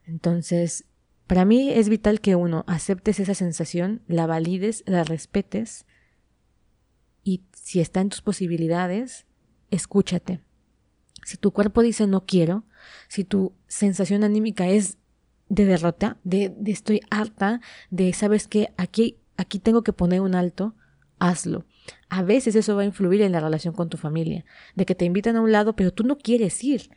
Entonces, 0.04 0.84
para 1.26 1.44
mí 1.44 1.70
es 1.70 1.88
vital 1.88 2.20
que 2.20 2.34
uno 2.34 2.64
aceptes 2.66 3.20
esa 3.20 3.34
sensación, 3.34 4.02
la 4.08 4.26
valides, 4.26 4.82
la 4.86 5.04
respetes 5.04 5.86
y 7.24 7.42
si 7.52 7.80
está 7.80 8.00
en 8.00 8.08
tus 8.08 8.22
posibilidades, 8.22 9.26
escúchate. 9.70 10.40
Si 11.24 11.36
tu 11.36 11.52
cuerpo 11.52 11.82
dice 11.82 12.06
no 12.06 12.24
quiero, 12.26 12.64
si 13.08 13.24
tu 13.24 13.52
sensación 13.68 14.24
anímica 14.24 14.68
es 14.68 14.98
de 15.48 15.66
derrota, 15.66 16.18
de, 16.24 16.52
de 16.56 16.72
estoy 16.72 17.00
harta, 17.10 17.60
de 17.90 18.12
sabes 18.12 18.48
que 18.48 18.72
aquí, 18.76 19.18
aquí 19.36 19.58
tengo 19.58 19.82
que 19.82 19.92
poner 19.92 20.20
un 20.20 20.34
alto, 20.34 20.74
hazlo. 21.18 21.64
A 22.08 22.22
veces 22.22 22.56
eso 22.56 22.74
va 22.74 22.82
a 22.82 22.86
influir 22.86 23.22
en 23.22 23.32
la 23.32 23.40
relación 23.40 23.74
con 23.74 23.88
tu 23.88 23.96
familia, 23.96 24.44
de 24.74 24.86
que 24.86 24.94
te 24.94 25.04
invitan 25.04 25.36
a 25.36 25.40
un 25.40 25.52
lado, 25.52 25.76
pero 25.76 25.92
tú 25.92 26.04
no 26.04 26.18
quieres 26.18 26.62
ir. 26.64 26.90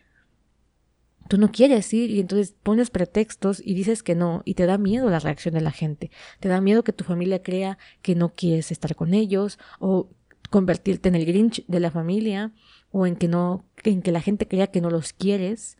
Tú 1.27 1.39
no 1.39 1.51
quieres 1.51 1.91
ir 1.93 2.11
y 2.11 2.19
entonces 2.19 2.55
pones 2.61 2.91
pretextos 2.91 3.61
y 3.63 3.73
dices 3.73 4.03
que 4.03 4.13
no 4.13 4.43
y 4.45 4.53
te 4.53 4.67
da 4.67 4.77
miedo 4.77 5.09
la 5.09 5.19
reacción 5.19 5.55
de 5.55 5.61
la 5.61 5.71
gente. 5.71 6.11
Te 6.39 6.49
da 6.49 6.61
miedo 6.61 6.83
que 6.83 6.93
tu 6.93 7.03
familia 7.03 7.41
crea 7.41 7.79
que 8.01 8.13
no 8.13 8.33
quieres 8.33 8.71
estar 8.71 8.95
con 8.95 9.13
ellos 9.13 9.57
o 9.79 10.09
convertirte 10.51 11.09
en 11.09 11.15
el 11.15 11.25
Grinch 11.25 11.65
de 11.67 11.79
la 11.79 11.89
familia 11.89 12.53
o 12.91 13.07
en 13.07 13.15
que 13.15 13.27
no 13.27 13.65
en 13.83 14.01
que 14.01 14.11
la 14.11 14.21
gente 14.21 14.47
crea 14.47 14.67
que 14.67 14.81
no 14.81 14.91
los 14.91 15.13
quieres. 15.13 15.77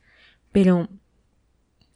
Pero 0.51 0.89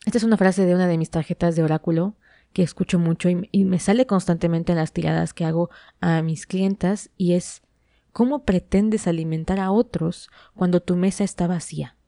esta 0.05 0.17
es 0.19 0.23
una 0.23 0.37
frase 0.37 0.65
de 0.65 0.75
una 0.75 0.87
de 0.87 0.97
mis 0.97 1.09
tarjetas 1.09 1.55
de 1.55 1.63
oráculo 1.63 2.15
que 2.53 2.63
escucho 2.63 2.99
mucho 2.99 3.29
y, 3.29 3.63
me 3.65 3.79
sale 3.79 4.05
constantemente 4.05 4.71
en 4.71 4.77
las 4.77 4.91
tiradas 4.91 5.33
que 5.33 5.45
hago 5.45 5.69
a 6.01 6.21
mis 6.21 6.47
clientas 6.47 7.09
y 7.17 7.33
es 7.33 7.61
¿cómo 8.11 8.43
pretendes 8.43 9.07
alimentar 9.07 9.59
a 9.59 9.71
otros 9.71 10.29
cuando 10.55 10.81
tu 10.81 10.95
mesa 10.95 11.23
está 11.23 11.47
vacía? 11.47 11.98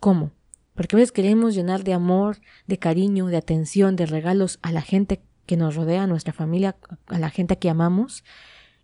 ¿Cómo? 0.00 0.32
Porque 0.74 0.96
a 0.96 0.98
veces 0.98 1.12
queremos 1.12 1.54
llenar 1.54 1.84
de 1.84 1.94
amor, 1.94 2.38
de 2.66 2.78
cariño, 2.78 3.26
de 3.26 3.36
atención, 3.36 3.96
de 3.96 4.06
regalos 4.06 4.58
a 4.62 4.72
la 4.72 4.82
gente 4.82 5.22
que 5.46 5.56
nos 5.56 5.74
rodea, 5.74 6.02
a 6.02 6.06
nuestra 6.06 6.32
familia, 6.32 6.76
a 7.06 7.18
la 7.18 7.30
gente 7.30 7.58
que 7.58 7.70
amamos, 7.70 8.24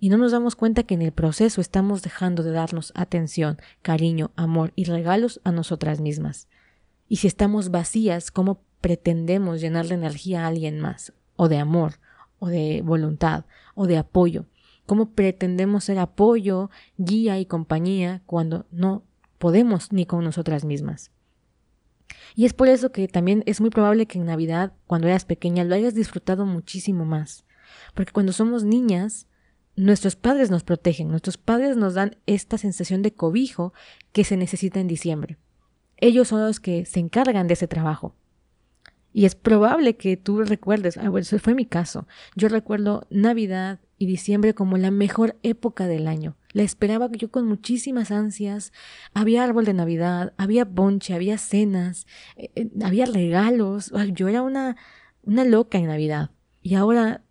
y 0.01 0.09
no 0.09 0.16
nos 0.16 0.33
damos 0.33 0.57
cuenta 0.57 0.83
que 0.83 0.94
en 0.94 1.03
el 1.03 1.12
proceso 1.12 1.61
estamos 1.61 2.03
dejando 2.03 2.42
de 2.42 2.51
darnos 2.51 2.92
atención, 2.96 3.59
cariño, 3.83 4.33
amor 4.37 4.72
y 4.75 4.85
regalos 4.85 5.40
a 5.44 5.53
nosotras 5.53 6.01
mismas. 6.01 6.48
Y 7.09 7.16
si 7.16 7.27
estamos 7.29 7.70
vacías, 7.70 8.31
¿cómo 8.31 8.62
pretendemos 8.83 9.61
llenar 9.61 9.87
de 9.87 9.94
energía 9.94 10.44
a 10.44 10.48
alguien 10.48 10.81
más, 10.81 11.14
o 11.37 11.48
de 11.48 11.57
amor, 11.59 11.94
o 12.38 12.48
de 12.48 12.83
voluntad, 12.83 13.46
o 13.75 13.87
de 13.87 13.96
apoyo. 13.96 14.44
¿Cómo 14.85 15.11
pretendemos 15.12 15.85
ser 15.85 15.98
apoyo, 15.98 16.68
guía 16.98 17.38
y 17.38 17.46
compañía 17.46 18.20
cuando 18.27 18.66
no 18.72 19.05
podemos 19.43 19.91
ni 19.91 20.07
con 20.07 20.23
nosotras 20.23 20.65
mismas? 20.65 21.11
Y 22.37 22.45
es 22.45 22.53
por 22.53 22.69
eso 22.69 22.93
que 22.93 23.09
también 23.09 23.43
es 23.45 23.61
muy 23.61 23.71
probable 23.71 24.07
que 24.07 24.21
en 24.21 24.27
Navidad, 24.27 24.73
cuando 24.87 25.09
eras 25.09 25.25
pequeña, 25.25 25.65
lo 25.65 25.75
hayas 25.75 25.97
disfrutado 25.97 26.47
muchísimo 26.47 27.05
más. 27.05 27.45
Porque 27.93 28.13
cuando 28.13 28.33
somos 28.33 28.63
niñas, 28.63 29.27
nuestros 29.75 30.15
padres 30.15 30.53
nos 30.53 30.63
protegen, 30.63 31.09
nuestros 31.09 31.39
padres 31.39 31.77
nos 31.77 31.95
dan 31.95 32.19
esta 32.27 32.57
sensación 32.57 33.03
de 33.03 33.15
cobijo 33.15 33.73
que 34.13 34.23
se 34.23 34.37
necesita 34.37 34.79
en 34.79 34.87
diciembre. 34.87 35.39
Ellos 35.97 36.29
son 36.29 36.47
los 36.47 36.61
que 36.61 36.87
se 36.87 37.01
encargan 37.01 37.49
de 37.49 37.55
ese 37.55 37.67
trabajo. 37.67 38.15
Y 39.13 39.25
es 39.25 39.35
probable 39.35 39.97
que 39.97 40.17
tú 40.17 40.43
recuerdes, 40.43 40.99
ah, 40.99 41.09
bueno, 41.09 41.23
ese 41.23 41.41
fue 41.41 41.57
mi 41.57 41.67
caso. 41.67 42.07
Yo 42.37 42.49
recuerdo 42.49 43.09
Navidad 43.11 43.81
y 44.03 44.07
diciembre 44.07 44.53
como 44.53 44.79
la 44.79 44.91
mejor 44.91 45.38
época 45.45 45.87
del 45.87 46.09
año. 46.09 46.37
La 46.51 46.65
esperaba 46.65 47.09
yo 47.12 47.31
con 47.31 47.47
muchísimas 47.47 48.11
ansias. 48.11 48.73
Había 49.15 49.45
árbol 49.45 49.65
de 49.65 49.75
Navidad, 49.75 50.33
había 50.38 50.69
ponche, 50.69 51.15
había 51.15 51.38
cenas, 51.38 52.09
eh, 52.35 52.51
eh, 52.57 52.69
había 52.83 53.07
regalos. 53.07 53.93
Yo 54.12 54.27
era 54.27 54.43
una, 54.43 54.77
una 55.23 55.45
loca 55.45 55.79
en 55.79 55.87
Navidad. 55.87 56.33
Y 56.62 56.75
ahora, 56.75 57.23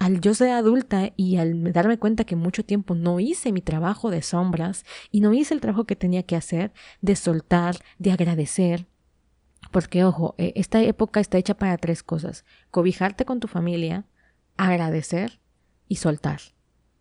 al 0.00 0.20
yo 0.20 0.34
ser 0.34 0.50
adulta 0.50 1.12
y 1.16 1.36
al 1.36 1.72
darme 1.72 1.96
cuenta 1.96 2.24
que 2.24 2.34
mucho 2.34 2.64
tiempo 2.64 2.96
no 2.96 3.20
hice 3.20 3.52
mi 3.52 3.60
trabajo 3.60 4.10
de 4.10 4.22
sombras 4.22 4.84
y 5.12 5.20
no 5.20 5.32
hice 5.32 5.54
el 5.54 5.60
trabajo 5.60 5.84
que 5.84 5.94
tenía 5.94 6.24
que 6.24 6.34
hacer, 6.34 6.72
de 7.02 7.14
soltar, 7.14 7.76
de 8.00 8.10
agradecer, 8.10 8.88
porque, 9.70 10.02
ojo, 10.02 10.34
e, 10.38 10.54
esta 10.56 10.82
época 10.82 11.20
está 11.20 11.38
hecha 11.38 11.54
para 11.54 11.78
tres 11.78 12.02
cosas. 12.02 12.44
Cobijarte 12.72 13.24
con 13.24 13.38
tu 13.38 13.46
familia, 13.46 14.06
agradecer 14.56 15.41
y 15.92 15.96
soltar. 15.96 16.40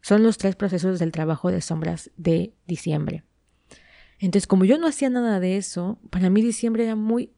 Son 0.02 0.22
los 0.22 0.38
tres 0.38 0.58
procesos 0.58 1.00
del 1.00 1.14
trabajo 1.14 1.50
de 1.50 1.62
sombras 1.62 2.12
de 2.18 2.54
diciembre. 2.68 3.24
Entonces, 4.20 4.48
como 4.48 4.66
yo 4.66 4.78
no 4.78 4.86
hacía 4.86 5.10
nada 5.10 5.40
de 5.40 5.56
eso, 5.56 5.98
para 6.10 6.30
mí 6.30 6.42
diciembre 6.42 6.84
era 6.84 6.98
muy 6.98 7.32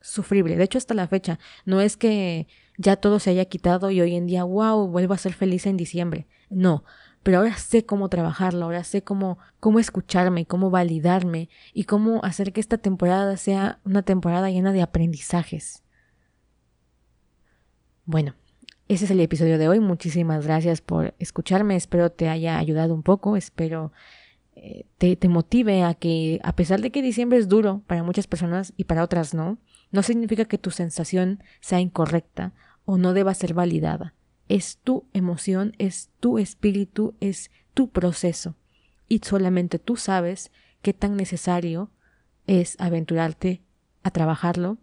sufrible. 0.00 0.56
De 0.56 0.64
hecho, 0.64 0.76
hasta 0.76 0.94
la 0.94 1.06
fecha, 1.06 1.38
no 1.64 1.80
es 1.80 1.96
que 1.96 2.48
ya 2.78 2.96
todo 2.96 3.20
se 3.20 3.30
haya 3.30 3.44
quitado 3.44 3.92
y 3.92 4.00
hoy 4.00 4.16
en 4.16 4.26
día, 4.26 4.42
wow, 4.42 4.88
vuelvo 4.88 5.14
a 5.14 5.18
ser 5.18 5.34
feliz 5.34 5.66
en 5.66 5.76
diciembre. 5.76 6.26
No, 6.50 6.82
pero 7.22 7.38
ahora 7.38 7.56
sé 7.56 7.86
cómo 7.86 8.08
trabajarlo, 8.08 8.64
ahora 8.64 8.82
sé 8.82 9.02
cómo, 9.04 9.38
cómo 9.60 9.78
escucharme, 9.78 10.46
cómo 10.46 10.70
validarme 10.70 11.48
y 11.72 11.84
cómo 11.84 12.24
hacer 12.24 12.52
que 12.52 12.60
esta 12.60 12.78
temporada 12.78 13.36
sea 13.36 13.78
una 13.84 14.02
temporada 14.02 14.50
llena 14.50 14.72
de 14.72 14.82
aprendizajes. 14.82 15.84
Bueno, 18.04 18.34
ese 18.88 19.04
es 19.04 19.10
el 19.10 19.20
episodio 19.20 19.58
de 19.58 19.68
hoy. 19.68 19.80
Muchísimas 19.80 20.46
gracias 20.46 20.80
por 20.80 21.14
escucharme. 21.18 21.76
Espero 21.76 22.10
te 22.10 22.28
haya 22.28 22.58
ayudado 22.58 22.94
un 22.94 23.02
poco. 23.02 23.36
Espero 23.36 23.92
eh, 24.56 24.86
te, 24.98 25.14
te, 25.16 25.28
motive 25.28 25.84
a 25.84 25.94
que, 25.94 26.40
a 26.42 26.56
pesar 26.56 26.80
de 26.80 26.90
que 26.90 27.02
diciembre 27.02 27.38
es 27.38 27.48
duro 27.48 27.82
para 27.86 28.02
muchas 28.02 28.26
personas 28.26 28.72
y 28.76 28.84
para 28.84 29.04
otras 29.04 29.34
no, 29.34 29.58
no 29.92 30.02
significa 30.02 30.46
que 30.46 30.58
tu 30.58 30.70
sensación 30.70 31.42
sea 31.60 31.80
incorrecta 31.80 32.52
o 32.84 32.98
no 32.98 33.12
deba 33.12 33.34
ser 33.34 33.54
validada 33.54 34.14
es 34.48 34.78
tu 34.78 35.06
emoción, 35.12 35.74
es 35.78 36.10
tu 36.20 36.38
espíritu, 36.38 37.14
es 37.20 37.50
tu 37.74 37.90
proceso. 37.90 38.56
Y 39.08 39.20
solamente 39.20 39.78
tú 39.78 39.96
sabes 39.96 40.50
qué 40.82 40.92
tan 40.92 41.16
necesario 41.16 41.90
es 42.46 42.76
aventurarte 42.80 43.62
a 44.02 44.10
trabajarlo 44.10 44.78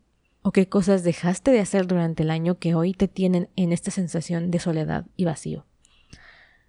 o 0.48 0.52
qué 0.52 0.70
cosas 0.70 1.04
dejaste 1.04 1.50
de 1.50 1.60
hacer 1.60 1.88
durante 1.88 2.22
el 2.22 2.30
año 2.30 2.60
que 2.60 2.76
hoy 2.76 2.94
te 2.94 3.08
tienen 3.08 3.50
en 3.56 3.72
esta 3.72 3.90
sensación 3.90 4.52
de 4.52 4.60
soledad 4.60 5.08
y 5.16 5.26
vacío. 5.26 5.66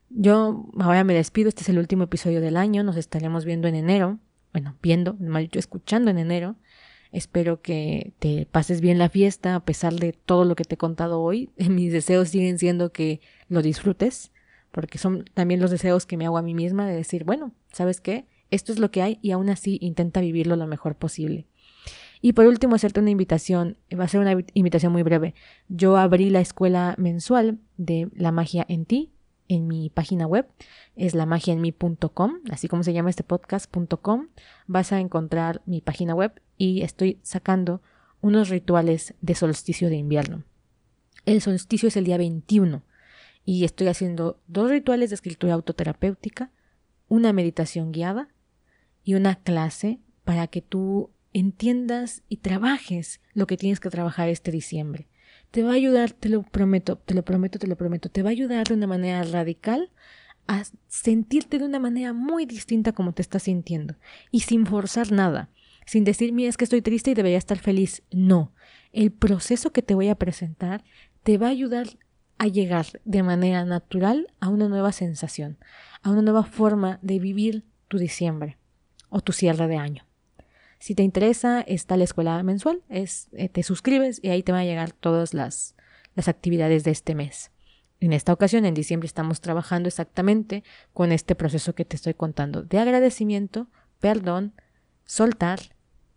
Yo 0.08 0.64
ahora 0.78 1.04
me 1.04 1.12
despido, 1.12 1.50
este 1.50 1.60
es 1.60 1.68
el 1.68 1.78
último 1.78 2.04
episodio 2.04 2.40
del 2.40 2.56
año, 2.56 2.82
nos 2.84 2.96
estaremos 2.96 3.44
viendo 3.44 3.68
en 3.68 3.74
enero, 3.74 4.18
bueno, 4.54 4.78
viendo, 4.82 5.12
mal 5.20 5.42
dicho, 5.42 5.58
escuchando 5.58 6.10
en 6.10 6.16
enero. 6.16 6.56
Espero 7.12 7.60
que 7.60 8.14
te 8.18 8.46
pases 8.46 8.80
bien 8.80 8.96
la 8.96 9.10
fiesta 9.10 9.54
a 9.54 9.64
pesar 9.66 9.92
de 9.92 10.14
todo 10.14 10.46
lo 10.46 10.56
que 10.56 10.64
te 10.64 10.76
he 10.76 10.78
contado 10.78 11.20
hoy. 11.20 11.50
Mis 11.68 11.92
deseos 11.92 12.30
siguen 12.30 12.58
siendo 12.58 12.92
que 12.92 13.20
lo 13.50 13.60
disfrutes, 13.60 14.32
porque 14.70 14.96
son 14.96 15.26
también 15.34 15.60
los 15.60 15.70
deseos 15.70 16.06
que 16.06 16.16
me 16.16 16.24
hago 16.24 16.38
a 16.38 16.42
mí 16.42 16.54
misma 16.54 16.88
de 16.88 16.96
decir, 16.96 17.24
bueno, 17.24 17.52
¿sabes 17.72 18.00
qué? 18.00 18.24
Esto 18.50 18.72
es 18.72 18.78
lo 18.78 18.90
que 18.90 19.02
hay 19.02 19.18
y 19.20 19.32
aún 19.32 19.50
así 19.50 19.76
intenta 19.82 20.22
vivirlo 20.22 20.56
lo 20.56 20.66
mejor 20.66 20.96
posible. 20.96 21.46
Y 22.20 22.32
por 22.32 22.46
último, 22.46 22.74
hacerte 22.74 23.00
una 23.00 23.10
invitación, 23.10 23.76
va 23.98 24.04
a 24.04 24.08
ser 24.08 24.20
una 24.20 24.36
invitación 24.54 24.92
muy 24.92 25.02
breve. 25.02 25.34
Yo 25.68 25.96
abrí 25.96 26.30
la 26.30 26.40
escuela 26.40 26.94
mensual 26.98 27.58
de 27.76 28.08
la 28.14 28.32
magia 28.32 28.64
en 28.68 28.84
ti 28.84 29.12
en 29.48 29.66
mi 29.66 29.90
página 29.90 30.26
web, 30.26 30.46
es 30.96 31.14
lamagiaenmi.com, 31.14 32.40
así 32.50 32.68
como 32.68 32.82
se 32.82 32.92
llama 32.92 33.10
este 33.10 33.22
podcast.com. 33.22 34.28
Vas 34.66 34.92
a 34.92 35.00
encontrar 35.00 35.62
mi 35.66 35.80
página 35.80 36.14
web 36.14 36.40
y 36.56 36.82
estoy 36.82 37.18
sacando 37.22 37.80
unos 38.20 38.48
rituales 38.48 39.14
de 39.20 39.34
solsticio 39.34 39.88
de 39.88 39.96
invierno. 39.96 40.44
El 41.24 41.40
solsticio 41.40 41.88
es 41.88 41.96
el 41.96 42.04
día 42.04 42.18
21 42.18 42.82
y 43.44 43.64
estoy 43.64 43.88
haciendo 43.88 44.40
dos 44.46 44.70
rituales 44.70 45.10
de 45.10 45.14
escritura 45.14 45.54
autoterapéutica, 45.54 46.50
una 47.08 47.32
meditación 47.32 47.92
guiada 47.92 48.28
y 49.04 49.14
una 49.14 49.36
clase 49.36 50.00
para 50.24 50.48
que 50.48 50.62
tú 50.62 51.10
entiendas 51.38 52.22
y 52.28 52.38
trabajes 52.38 53.20
lo 53.34 53.46
que 53.46 53.56
tienes 53.56 53.80
que 53.80 53.90
trabajar 53.90 54.28
este 54.28 54.50
diciembre. 54.50 55.08
Te 55.50 55.62
va 55.62 55.72
a 55.72 55.74
ayudar, 55.74 56.12
te 56.12 56.28
lo 56.28 56.42
prometo, 56.42 56.96
te 56.96 57.14
lo 57.14 57.24
prometo, 57.24 57.58
te 57.58 57.66
lo 57.66 57.76
prometo, 57.76 58.08
te 58.08 58.22
va 58.22 58.30
a 58.30 58.32
ayudar 58.32 58.66
de 58.66 58.74
una 58.74 58.86
manera 58.86 59.22
radical 59.22 59.90
a 60.48 60.62
sentirte 60.88 61.58
de 61.58 61.64
una 61.64 61.78
manera 61.78 62.12
muy 62.12 62.46
distinta 62.46 62.92
como 62.92 63.12
te 63.12 63.22
estás 63.22 63.44
sintiendo 63.44 63.96
y 64.30 64.40
sin 64.40 64.64
forzar 64.66 65.12
nada 65.12 65.50
sin 65.86 66.02
decir, 66.02 66.32
mira, 66.32 66.50
es 66.50 66.56
que 66.56 66.64
estoy 66.64 66.82
triste 66.82 67.12
y 67.12 67.14
debería 67.14 67.38
estar 67.38 67.58
feliz. 67.58 68.02
No, 68.10 68.52
el 68.92 69.12
proceso 69.12 69.72
que 69.72 69.82
te 69.82 69.94
voy 69.94 70.08
a 70.08 70.16
presentar 70.16 70.84
te 71.22 71.38
va 71.38 71.46
a 71.46 71.50
ayudar 71.50 71.86
a 72.38 72.48
llegar 72.48 72.86
de 73.04 73.22
manera 73.22 73.64
natural 73.64 74.26
a 74.40 74.48
una 74.48 74.68
nueva 74.68 74.92
sensación, 74.92 75.58
a 76.02 76.10
una 76.10 76.22
nueva 76.22 76.42
forma 76.42 76.98
de 77.02 77.20
vivir 77.20 77.64
tu 77.88 77.98
diciembre 77.98 78.58
o 79.08 79.20
tu 79.20 79.32
cierre 79.32 79.68
de 79.68 79.76
año. 79.76 80.05
Si 80.78 80.94
te 80.94 81.02
interesa, 81.02 81.60
está 81.62 81.96
la 81.96 82.04
escuela 82.04 82.42
mensual, 82.42 82.82
es, 82.88 83.28
eh, 83.32 83.48
te 83.48 83.62
suscribes 83.62 84.20
y 84.22 84.28
ahí 84.28 84.42
te 84.42 84.52
van 84.52 84.62
a 84.62 84.64
llegar 84.64 84.92
todas 84.92 85.34
las, 85.34 85.74
las 86.14 86.28
actividades 86.28 86.84
de 86.84 86.90
este 86.90 87.14
mes. 87.14 87.50
En 87.98 88.12
esta 88.12 88.32
ocasión, 88.32 88.66
en 88.66 88.74
diciembre, 88.74 89.06
estamos 89.06 89.40
trabajando 89.40 89.88
exactamente 89.88 90.64
con 90.92 91.12
este 91.12 91.34
proceso 91.34 91.74
que 91.74 91.84
te 91.84 91.96
estoy 91.96 92.14
contando 92.14 92.62
de 92.62 92.78
agradecimiento, 92.78 93.68
perdón, 94.00 94.52
soltar 95.04 95.60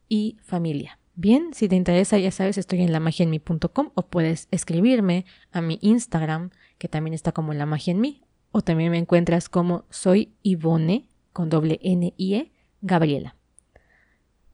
y 0.09 0.37
familia. 0.43 0.99
Bien, 1.15 1.53
si 1.53 1.67
te 1.67 1.75
interesa, 1.75 2.17
ya 2.17 2.31
sabes, 2.31 2.57
estoy 2.57 2.81
en 2.81 2.91
lamagienmi.com 2.91 3.91
o 3.93 4.01
puedes 4.07 4.47
escribirme 4.51 5.25
a 5.51 5.61
mi 5.61 5.79
Instagram, 5.81 6.49
que 6.77 6.87
también 6.87 7.13
está 7.13 7.31
como 7.31 7.53
la 7.53 7.65
magia 7.65 7.91
en 7.91 8.01
mí, 8.01 8.23
o 8.51 8.61
también 8.61 8.91
me 8.91 8.97
encuentras 8.97 9.47
como 9.47 9.85
soy 9.89 10.33
Ivone, 10.43 11.09
con 11.33 11.49
doble 11.49 11.79
N 11.83 12.13
I 12.17 12.35
E, 12.35 12.51
Gabriela. 12.81 13.35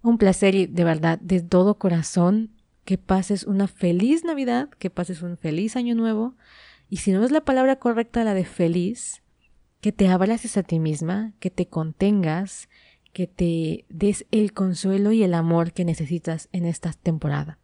Un 0.06 0.20
placer 0.20 0.54
y 0.54 0.68
de 0.68 0.84
verdad, 0.84 1.18
de 1.20 1.42
todo 1.42 1.80
corazón, 1.80 2.52
que 2.84 3.00
pases 3.00 3.44
una 3.44 3.68
feliz 3.68 4.24
Navidad, 4.24 4.70
que 4.78 4.92
pases 4.92 5.24
un 5.24 5.36
feliz 5.36 5.76
Año 5.76 5.96
Nuevo, 5.96 6.36
y 6.92 6.98
si 6.98 7.12
no 7.12 7.26
es 7.26 7.32
la 7.32 7.42
palabra 7.42 7.78
correcta 7.78 8.24
la 8.24 8.36
de 8.36 8.46
feliz, 8.46 9.24
que 9.82 9.92
te 9.92 10.08
abraces 10.08 10.58
a 10.58 10.64
ti 10.64 10.78
misma, 10.78 11.34
que 11.40 11.50
te 11.50 11.66
contengas, 11.66 12.70
que 13.14 13.26
te 13.26 13.86
des 13.90 14.28
el 14.30 14.54
consuelo 14.54 15.12
y 15.12 15.24
el 15.24 15.34
amor 15.34 15.74
que 15.74 15.86
necesitas 15.86 16.50
en 16.52 16.66
esta 16.66 16.94
temporada. 16.94 17.58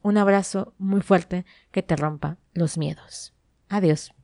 Un 0.00 0.16
abrazo 0.16 0.72
muy 0.78 1.02
fuerte 1.02 1.44
que 1.72 1.82
te 1.82 1.94
rompa 1.94 2.38
los 2.54 2.78
miedos. 2.78 3.34
Adiós. 3.68 4.15